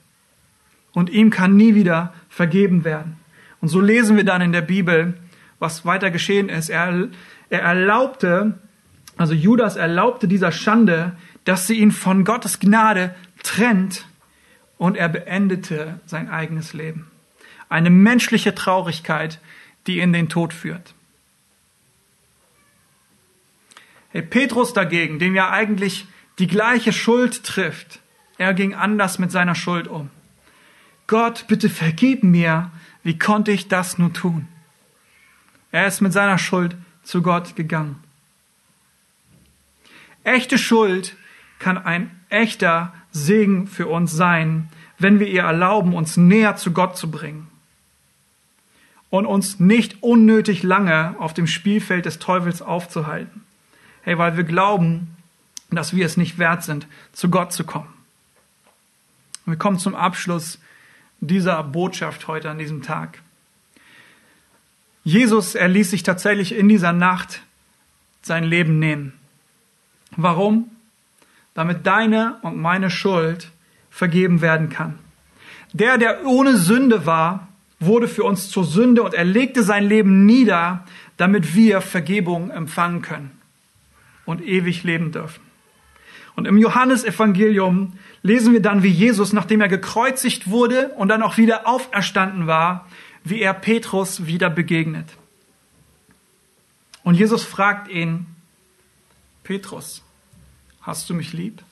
Und 0.93 1.09
ihm 1.09 1.29
kann 1.29 1.55
nie 1.55 1.75
wieder 1.75 2.13
vergeben 2.29 2.83
werden. 2.83 3.17
Und 3.61 3.67
so 3.67 3.81
lesen 3.81 4.15
wir 4.15 4.23
dann 4.23 4.41
in 4.41 4.51
der 4.51 4.61
Bibel, 4.61 5.15
was 5.59 5.85
weiter 5.85 6.09
geschehen 6.09 6.49
ist. 6.49 6.69
Er, 6.69 7.09
er 7.49 7.61
erlaubte, 7.61 8.57
also 9.17 9.33
Judas 9.33 9.75
erlaubte 9.75 10.27
dieser 10.27 10.51
Schande, 10.51 11.15
dass 11.43 11.67
sie 11.67 11.75
ihn 11.75 11.91
von 11.91 12.23
Gottes 12.23 12.59
Gnade 12.59 13.13
trennt 13.43 14.07
und 14.77 14.95
er 14.95 15.09
beendete 15.09 15.99
sein 16.05 16.29
eigenes 16.29 16.73
Leben. 16.73 17.11
Eine 17.67 17.89
menschliche 17.89 18.55
Traurigkeit, 18.55 19.39
die 19.85 19.99
in 19.99 20.13
den 20.13 20.29
Tod 20.29 20.53
führt. 20.53 20.95
Hey, 24.11 24.21
Petrus 24.23 24.73
dagegen, 24.73 25.19
dem 25.19 25.35
ja 25.35 25.51
eigentlich 25.51 26.07
die 26.39 26.47
gleiche 26.47 26.93
Schuld 26.93 27.43
trifft, 27.43 27.99
er 28.37 28.53
ging 28.53 28.73
anders 28.73 29.19
mit 29.19 29.31
seiner 29.31 29.55
Schuld 29.55 29.87
um. 29.87 30.09
Gott, 31.07 31.45
bitte 31.47 31.69
vergib 31.69 32.23
mir, 32.23 32.71
wie 33.03 33.17
konnte 33.17 33.51
ich 33.51 33.67
das 33.67 33.97
nur 33.97 34.13
tun? 34.13 34.47
Er 35.71 35.85
ist 35.85 36.01
mit 36.01 36.13
seiner 36.13 36.37
Schuld 36.37 36.75
zu 37.03 37.21
Gott 37.21 37.55
gegangen. 37.55 38.01
Echte 40.23 40.57
Schuld 40.57 41.15
kann 41.59 41.77
ein 41.77 42.11
echter 42.29 42.93
Segen 43.11 43.67
für 43.67 43.87
uns 43.87 44.11
sein, 44.11 44.69
wenn 44.97 45.19
wir 45.19 45.27
ihr 45.27 45.43
erlauben, 45.43 45.93
uns 45.93 46.17
näher 46.17 46.55
zu 46.55 46.71
Gott 46.71 46.97
zu 46.97 47.11
bringen 47.11 47.47
und 49.09 49.25
uns 49.25 49.59
nicht 49.59 50.03
unnötig 50.03 50.63
lange 50.63 51.15
auf 51.19 51.33
dem 51.33 51.47
Spielfeld 51.47 52.05
des 52.05 52.19
Teufels 52.19 52.61
aufzuhalten. 52.61 53.43
Hey, 54.01 54.17
weil 54.17 54.37
wir 54.37 54.43
glauben, 54.43 55.15
dass 55.71 55.95
wir 55.95 56.05
es 56.05 56.17
nicht 56.17 56.37
wert 56.37 56.63
sind, 56.63 56.87
zu 57.11 57.29
Gott 57.29 57.53
zu 57.53 57.63
kommen. 57.63 57.93
wir 59.45 59.57
kommen 59.57 59.79
zum 59.79 59.95
Abschluss 59.95 60.59
dieser 61.19 61.63
Botschaft 61.63 62.27
heute 62.27 62.49
an 62.49 62.57
diesem 62.57 62.81
Tag. 62.81 63.21
Jesus, 65.03 65.55
er 65.55 65.67
ließ 65.67 65.91
sich 65.91 66.03
tatsächlich 66.03 66.53
in 66.55 66.69
dieser 66.69 66.93
Nacht 66.93 67.41
sein 68.21 68.43
Leben 68.43 68.79
nehmen. 68.79 69.13
Warum? 70.15 70.69
Damit 71.53 71.85
deine 71.87 72.37
und 72.41 72.57
meine 72.57 72.89
Schuld 72.89 73.51
vergeben 73.89 74.41
werden 74.41 74.69
kann. 74.69 74.99
Der, 75.73 75.97
der 75.97 76.25
ohne 76.25 76.57
Sünde 76.57 77.05
war, 77.05 77.47
wurde 77.79 78.07
für 78.07 78.23
uns 78.23 78.49
zur 78.49 78.65
Sünde 78.65 79.03
und 79.03 79.13
er 79.13 79.25
legte 79.25 79.63
sein 79.63 79.85
Leben 79.85 80.25
nieder, 80.25 80.85
damit 81.17 81.55
wir 81.55 81.81
Vergebung 81.81 82.49
empfangen 82.49 83.01
können 83.01 83.38
und 84.29 84.45
ewig 84.45 84.83
leben 84.83 85.11
dürfen. 85.11 85.41
Und 86.35 86.45
im 86.45 86.57
Johannesevangelium 86.57 87.93
lesen 88.21 88.53
wir 88.53 88.61
dann, 88.61 88.83
wie 88.83 88.89
Jesus, 88.89 89.33
nachdem 89.33 89.59
er 89.59 89.67
gekreuzigt 89.67 90.49
wurde 90.49 90.89
und 90.89 91.07
dann 91.07 91.23
auch 91.23 91.37
wieder 91.37 91.67
auferstanden 91.67 92.45
war, 92.45 92.87
wie 93.23 93.41
er 93.41 93.53
Petrus 93.53 94.27
wieder 94.27 94.49
begegnet. 94.49 95.09
Und 97.03 97.15
Jesus 97.15 97.43
fragt 97.43 97.89
ihn, 97.89 98.27
Petrus, 99.43 100.03
hast 100.81 101.09
du 101.09 101.15
mich 101.15 101.33
lieb? 101.33 101.63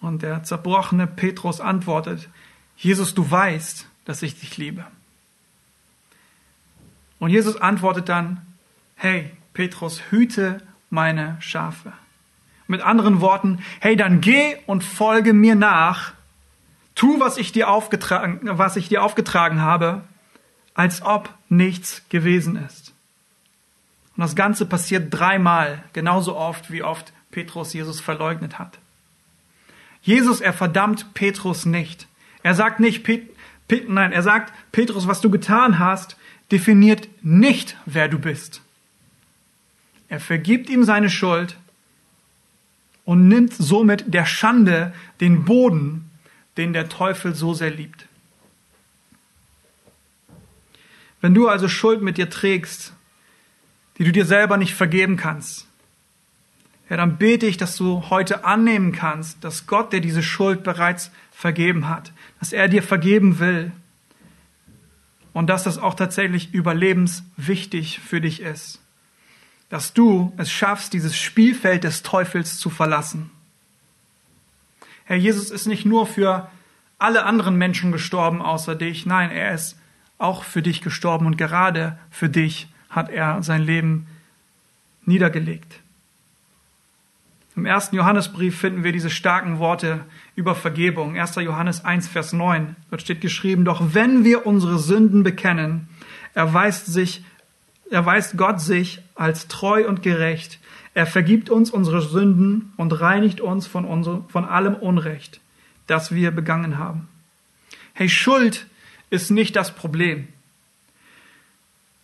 Und 0.00 0.22
der 0.22 0.44
zerbrochene 0.44 1.06
Petrus 1.06 1.60
antwortet, 1.60 2.28
Jesus, 2.76 3.14
du 3.14 3.30
weißt, 3.30 3.86
dass 4.06 4.22
ich 4.22 4.40
dich 4.40 4.56
liebe. 4.56 4.84
Und 7.18 7.30
Jesus 7.30 7.56
antwortet 7.56 8.08
dann, 8.08 8.46
hey, 8.96 9.30
Petrus, 9.54 10.02
hüte 10.10 10.60
meine 10.90 11.36
Schafe. 11.40 11.92
Mit 12.66 12.82
anderen 12.82 13.20
Worten, 13.20 13.60
hey, 13.80 13.96
dann 13.96 14.20
geh 14.20 14.56
und 14.66 14.84
folge 14.84 15.32
mir 15.32 15.54
nach, 15.54 16.12
tu, 16.94 17.20
was 17.20 17.36
ich 17.36 17.52
dir 17.52 17.68
aufgetragen, 17.70 18.40
was 18.42 18.76
ich 18.76 18.88
dir 18.88 19.02
aufgetragen 19.02 19.60
habe, 19.60 20.02
als 20.74 21.02
ob 21.02 21.32
nichts 21.48 22.02
gewesen 22.08 22.56
ist. 22.56 22.92
Und 24.16 24.22
das 24.22 24.36
Ganze 24.36 24.66
passiert 24.66 25.08
dreimal, 25.10 25.82
genauso 25.92 26.36
oft, 26.36 26.70
wie 26.70 26.82
oft 26.82 27.12
Petrus 27.30 27.72
Jesus 27.72 28.00
verleugnet 28.00 28.58
hat. 28.58 28.78
Jesus, 30.02 30.40
er 30.40 30.52
verdammt 30.52 31.14
Petrus 31.14 31.64
nicht. 31.64 32.06
Er 32.42 32.54
sagt 32.54 32.78
nicht, 32.78 33.04
Pet, 33.04 33.30
Pet, 33.68 33.88
nein, 33.88 34.12
er 34.12 34.22
sagt, 34.22 34.52
Petrus, 34.70 35.08
was 35.08 35.20
du 35.20 35.30
getan 35.30 35.78
hast, 35.78 36.16
definiert 36.52 37.08
nicht, 37.22 37.76
wer 37.86 38.08
du 38.08 38.18
bist. 38.18 38.63
Er 40.08 40.20
vergibt 40.20 40.68
ihm 40.68 40.84
seine 40.84 41.10
Schuld 41.10 41.56
und 43.04 43.28
nimmt 43.28 43.54
somit 43.54 44.12
der 44.12 44.26
Schande 44.26 44.92
den 45.20 45.44
Boden, 45.44 46.10
den 46.56 46.72
der 46.72 46.88
Teufel 46.88 47.34
so 47.34 47.54
sehr 47.54 47.70
liebt. 47.70 48.06
Wenn 51.20 51.34
du 51.34 51.48
also 51.48 51.68
Schuld 51.68 52.02
mit 52.02 52.18
dir 52.18 52.28
trägst, 52.28 52.92
die 53.98 54.04
du 54.04 54.12
dir 54.12 54.26
selber 54.26 54.56
nicht 54.56 54.74
vergeben 54.74 55.16
kannst, 55.16 55.66
ja, 56.90 56.98
dann 56.98 57.16
bete 57.16 57.46
ich, 57.46 57.56
dass 57.56 57.76
du 57.76 58.10
heute 58.10 58.44
annehmen 58.44 58.92
kannst, 58.92 59.42
dass 59.42 59.66
Gott 59.66 59.92
dir 59.92 60.02
diese 60.02 60.22
Schuld 60.22 60.62
bereits 60.62 61.10
vergeben 61.32 61.88
hat, 61.88 62.12
dass 62.40 62.52
er 62.52 62.68
dir 62.68 62.82
vergeben 62.82 63.38
will 63.38 63.72
und 65.32 65.48
dass 65.48 65.64
das 65.64 65.78
auch 65.78 65.94
tatsächlich 65.94 66.52
überlebenswichtig 66.52 68.00
für 68.00 68.20
dich 68.20 68.42
ist 68.42 68.83
dass 69.68 69.94
du 69.94 70.32
es 70.36 70.50
schaffst, 70.50 70.92
dieses 70.92 71.16
Spielfeld 71.16 71.84
des 71.84 72.02
Teufels 72.02 72.58
zu 72.58 72.70
verlassen. 72.70 73.30
Herr 75.04 75.16
Jesus 75.16 75.50
ist 75.50 75.66
nicht 75.66 75.84
nur 75.84 76.06
für 76.06 76.50
alle 76.98 77.24
anderen 77.24 77.56
Menschen 77.56 77.92
gestorben 77.92 78.40
außer 78.40 78.74
dich, 78.74 79.04
nein, 79.04 79.30
er 79.30 79.52
ist 79.52 79.76
auch 80.18 80.44
für 80.44 80.62
dich 80.62 80.80
gestorben 80.80 81.26
und 81.26 81.36
gerade 81.36 81.98
für 82.10 82.28
dich 82.28 82.68
hat 82.88 83.10
er 83.10 83.42
sein 83.42 83.62
Leben 83.62 84.06
niedergelegt. 85.04 85.80
Im 87.56 87.66
ersten 87.66 87.94
Johannesbrief 87.94 88.58
finden 88.58 88.82
wir 88.82 88.90
diese 88.90 89.10
starken 89.10 89.58
Worte 89.58 90.04
über 90.34 90.56
Vergebung. 90.56 91.16
1. 91.16 91.36
Johannes 91.36 91.84
1, 91.84 92.08
Vers 92.08 92.32
9. 92.32 92.74
Dort 92.90 93.02
steht 93.02 93.20
geschrieben, 93.20 93.64
doch 93.64 93.94
wenn 93.94 94.24
wir 94.24 94.46
unsere 94.46 94.78
Sünden 94.78 95.22
bekennen, 95.22 95.88
erweist 96.34 96.86
sich 96.86 97.24
erweist 97.90 98.36
Gott 98.36 98.60
sich 98.60 99.02
als 99.14 99.48
treu 99.48 99.86
und 99.86 100.02
gerecht. 100.02 100.58
Er 100.94 101.06
vergibt 101.06 101.50
uns 101.50 101.70
unsere 101.70 102.02
Sünden 102.02 102.72
und 102.76 103.00
reinigt 103.00 103.40
uns 103.40 103.66
von, 103.66 103.84
unser, 103.84 104.24
von 104.28 104.44
allem 104.44 104.74
Unrecht, 104.74 105.40
das 105.86 106.14
wir 106.14 106.30
begangen 106.30 106.78
haben. 106.78 107.08
Hey, 107.92 108.08
Schuld 108.08 108.66
ist 109.10 109.30
nicht 109.30 109.56
das 109.56 109.74
Problem. 109.74 110.28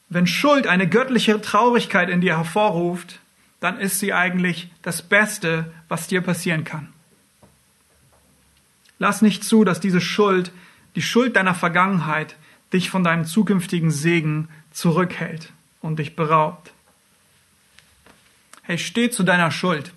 Wenn 0.08 0.26
Schuld 0.26 0.66
eine 0.66 0.88
göttliche 0.88 1.40
Traurigkeit 1.40 2.08
in 2.10 2.20
dir 2.20 2.36
hervorruft, 2.36 3.20
dann 3.60 3.78
ist 3.78 4.00
sie 4.00 4.12
eigentlich 4.12 4.70
das 4.82 5.02
Beste, 5.02 5.72
was 5.88 6.08
dir 6.08 6.20
passieren 6.20 6.64
kann. 6.64 6.88
Lass 8.98 9.22
nicht 9.22 9.44
zu, 9.44 9.64
dass 9.64 9.80
diese 9.80 10.00
Schuld, 10.00 10.50
die 10.96 11.02
Schuld 11.02 11.36
deiner 11.36 11.54
Vergangenheit, 11.54 12.36
dich 12.72 12.90
von 12.90 13.04
deinem 13.04 13.24
zukünftigen 13.24 13.90
Segen 13.90 14.48
zurückhält 14.72 15.52
und 15.80 15.98
dich 15.98 16.16
beraubt. 16.16 16.72
Hey, 18.62 18.78
steh 18.78 19.10
zu 19.10 19.22
deiner 19.22 19.50
Schuld. 19.50 19.92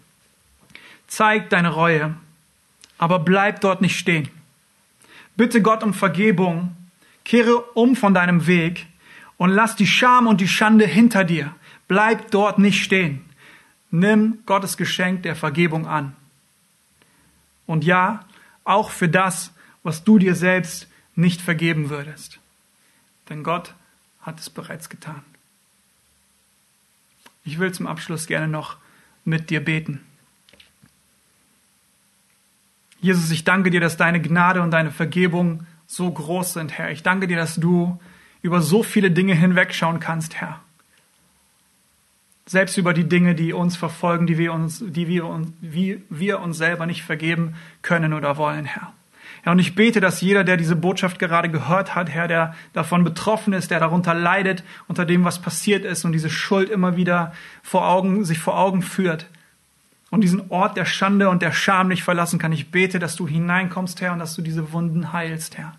Zeig 1.07 1.49
deine 1.49 1.69
Reue, 1.69 2.15
aber 2.97 3.19
bleib 3.19 3.61
dort 3.61 3.81
nicht 3.81 3.99
stehen. 3.99 4.29
Bitte 5.35 5.61
Gott 5.61 5.83
um 5.83 5.93
Vergebung, 5.93 6.75
kehre 7.23 7.61
um 7.73 7.95
von 7.95 8.13
deinem 8.13 8.47
Weg 8.47 8.87
und 9.37 9.49
lass 9.49 9.75
die 9.75 9.87
Scham 9.87 10.27
und 10.27 10.41
die 10.41 10.47
Schande 10.47 10.85
hinter 10.85 11.23
dir. 11.23 11.55
Bleib 11.87 12.31
dort 12.31 12.59
nicht 12.59 12.83
stehen. 12.83 13.25
Nimm 13.91 14.39
Gottes 14.45 14.77
Geschenk 14.77 15.23
der 15.23 15.35
Vergebung 15.35 15.87
an. 15.87 16.15
Und 17.67 17.83
ja, 17.83 18.25
auch 18.63 18.89
für 18.89 19.09
das, 19.09 19.51
was 19.83 20.03
du 20.03 20.17
dir 20.17 20.35
selbst 20.35 20.87
nicht 21.15 21.41
vergeben 21.41 21.89
würdest. 21.89 22.39
Denn 23.29 23.43
Gott 23.43 23.75
hat 24.21 24.39
es 24.39 24.49
bereits 24.49 24.89
getan. 24.89 25.23
Ich 27.43 27.59
will 27.59 27.71
zum 27.71 27.87
Abschluss 27.87 28.27
gerne 28.27 28.47
noch 28.47 28.77
mit 29.25 29.49
dir 29.49 29.63
beten. 29.63 30.01
Jesus, 33.01 33.31
ich 33.31 33.43
danke 33.43 33.69
dir, 33.69 33.81
dass 33.81 33.97
deine 33.97 34.21
Gnade 34.21 34.61
und 34.61 34.71
deine 34.71 34.91
Vergebung 34.91 35.65
so 35.87 36.09
groß 36.09 36.53
sind, 36.53 36.77
Herr. 36.77 36.91
Ich 36.91 37.03
danke 37.03 37.27
dir, 37.27 37.35
dass 37.35 37.55
du 37.55 37.99
über 38.41 38.61
so 38.61 38.81
viele 38.81 39.11
Dinge 39.11 39.33
hinwegschauen 39.33 39.99
kannst, 39.99 40.35
Herr. 40.35 40.61
Selbst 42.45 42.77
über 42.77 42.93
die 42.93 43.07
Dinge, 43.07 43.35
die 43.35 43.53
uns 43.53 43.77
verfolgen, 43.77 44.27
die 44.27 44.37
wir 44.37 44.53
uns, 44.53 44.83
die 44.85 45.07
wir, 45.07 45.25
uns, 45.25 45.51
wie 45.61 46.01
wir 46.09 46.39
uns 46.39 46.57
selber 46.57 46.85
nicht 46.85 47.03
vergeben 47.03 47.55
können 47.81 48.13
oder 48.13 48.37
wollen, 48.37 48.65
Herr. 48.65 48.93
Ja, 49.45 49.51
und 49.51 49.59
ich 49.59 49.75
bete, 49.75 49.99
dass 49.99 50.21
jeder, 50.21 50.43
der 50.43 50.55
diese 50.55 50.75
Botschaft 50.75 51.19
gerade 51.19 51.49
gehört 51.49 51.95
hat, 51.95 52.09
Herr, 52.09 52.27
der 52.27 52.55
davon 52.71 53.03
betroffen 53.03 53.51
ist, 53.51 53.71
der 53.71 53.79
darunter 53.79 54.13
leidet, 54.13 54.63
unter 54.87 55.05
dem, 55.05 55.25
was 55.25 55.41
passiert 55.41 55.83
ist 55.83 56.05
und 56.05 56.13
diese 56.13 56.29
Schuld 56.29 56.69
immer 56.69 56.95
wieder 56.95 57.33
vor 57.61 57.87
Augen, 57.87 58.23
sich 58.23 58.39
vor 58.39 58.57
Augen 58.57 58.81
führt 58.81 59.27
und 60.11 60.21
diesen 60.21 60.49
Ort 60.49 60.77
der 60.77 60.85
Schande 60.85 61.29
und 61.29 61.41
der 61.41 61.51
Scham 61.51 61.89
nicht 61.89 62.03
verlassen 62.03 62.39
kann. 62.39 62.53
Ich 62.53 62.71
bete, 62.71 62.99
dass 62.99 63.15
du 63.15 63.27
hineinkommst, 63.27 63.99
Herr, 63.99 64.13
und 64.13 64.19
dass 64.19 64.35
du 64.35 64.41
diese 64.41 64.71
Wunden 64.71 65.11
heilst, 65.11 65.57
Herr. 65.57 65.75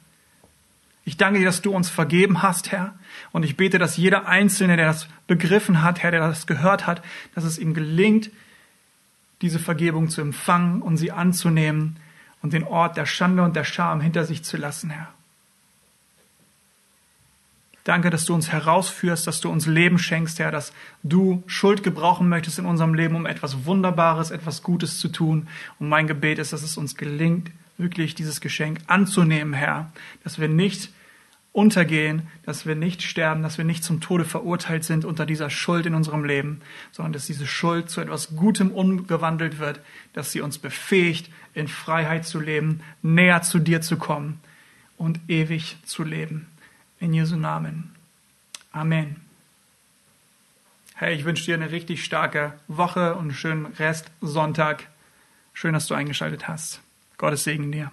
Ich 1.07 1.17
danke 1.17 1.39
dir, 1.39 1.45
dass 1.45 1.63
du 1.63 1.71
uns 1.75 1.89
vergeben 1.89 2.43
hast, 2.43 2.73
Herr. 2.73 2.95
Und 3.33 3.45
ich 3.45 3.57
bete, 3.57 3.79
dass 3.79 3.97
jeder 3.97 4.27
Einzelne, 4.27 4.77
der 4.77 4.87
das 4.87 5.07
begriffen 5.27 5.83
hat, 5.83 6.03
Herr, 6.03 6.11
der 6.11 6.21
das 6.21 6.47
gehört 6.47 6.87
hat, 6.87 7.03
dass 7.35 7.45
es 7.45 7.59
ihm 7.59 7.75
gelingt, 7.75 8.31
diese 9.41 9.59
Vergebung 9.59 10.09
zu 10.09 10.21
empfangen 10.21 10.83
und 10.83 10.97
sie 10.97 11.13
anzunehmen 11.13 11.97
und 12.45 12.53
den 12.53 12.65
Ort 12.65 12.99
der 12.99 13.07
Schande 13.07 13.43
und 13.43 13.57
der 13.57 13.65
Scham 13.65 14.03
hinter 14.03 14.27
sich 14.27 14.45
zu 14.45 14.59
lassen, 14.59 14.91
Herr. 14.91 15.09
Danke, 17.85 18.11
dass 18.11 18.27
du 18.27 18.35
uns 18.35 18.53
herausführst, 18.53 19.27
dass 19.27 19.41
du 19.41 19.49
uns 19.49 19.67
Leben 19.67 19.99
schenkst, 19.99 20.39
Herr, 20.39 20.51
dass 20.51 20.75
du 21.03 21.43
Schuld 21.47 21.83
gebrauchen 21.83 22.29
möchtest 22.29 22.59
in 22.59 22.67
unserem 22.67 22.93
Leben, 22.93 23.17
um 23.17 23.25
etwas 23.25 23.65
Wunderbares, 23.65 24.31
etwas 24.31 24.63
Gutes 24.63 24.99
zu 24.99 25.09
tun. 25.09 25.49
Und 25.79 25.89
mein 25.89 26.07
Gebet 26.07 26.39
ist, 26.39 26.53
dass 26.53 26.63
es 26.63 26.77
uns 26.77 26.97
gelingt, 26.97 27.51
wirklich 27.79 28.15
dieses 28.15 28.43
Geschenk 28.43 28.81
anzunehmen, 28.89 29.55
Herr, 29.55 29.91
dass 30.23 30.39
wir 30.39 30.49
nicht 30.49 30.91
untergehen, 31.55 32.27
dass 32.43 32.67
wir 32.67 32.75
nicht 32.75 33.01
sterben, 33.01 33.45
dass 33.45 33.59
wir 33.59 33.65
nicht 33.65 33.85
zum 33.85 34.01
Tode 34.01 34.25
verurteilt 34.25 34.83
sind 34.83 35.05
unter 35.05 35.25
dieser 35.25 35.51
Schuld 35.51 35.87
in 35.87 35.95
unserem 35.95 36.25
Leben, 36.25 36.61
sondern 36.91 37.13
dass 37.13 37.27
diese 37.27 37.47
Schuld 37.47 37.89
zu 37.89 38.01
etwas 38.01 38.35
Gutem 38.35 38.73
umgewandelt 38.73 39.61
wird, 39.61 39.81
dass 40.15 40.33
sie 40.33 40.41
uns 40.41 40.59
befähigt, 40.59 41.31
in 41.55 41.69
Freiheit 41.69 42.27
zu 42.27 42.41
leben, 42.41 42.81
näher 43.03 43.43
zu 43.43 43.61
dir 43.61 43.81
zu 43.81 43.97
kommen 43.97 44.41
und 44.99 45.21
ewig 45.29 45.77
zu 45.85 46.03
leben. 46.03 46.49
In 46.99 47.15
Jesu 47.15 47.37
Namen. 47.37 47.95
Amen. 48.73 49.21
Hey, 50.97 51.15
ich 51.15 51.25
wünsche 51.25 51.45
dir 51.45 51.55
eine 51.55 51.71
richtig 51.71 52.05
starke 52.05 52.55
Woche 52.67 53.15
und 53.15 53.23
einen 53.23 53.35
schönen 53.35 53.67
Rest 53.67 54.11
Sonntag. 54.21 54.89
Schön, 55.53 55.73
dass 55.73 55.87
du 55.87 55.95
eingeschaltet 55.95 56.49
hast. 56.49 56.81
Gottes 57.17 57.45
Segen 57.45 57.71
dir. 57.71 57.93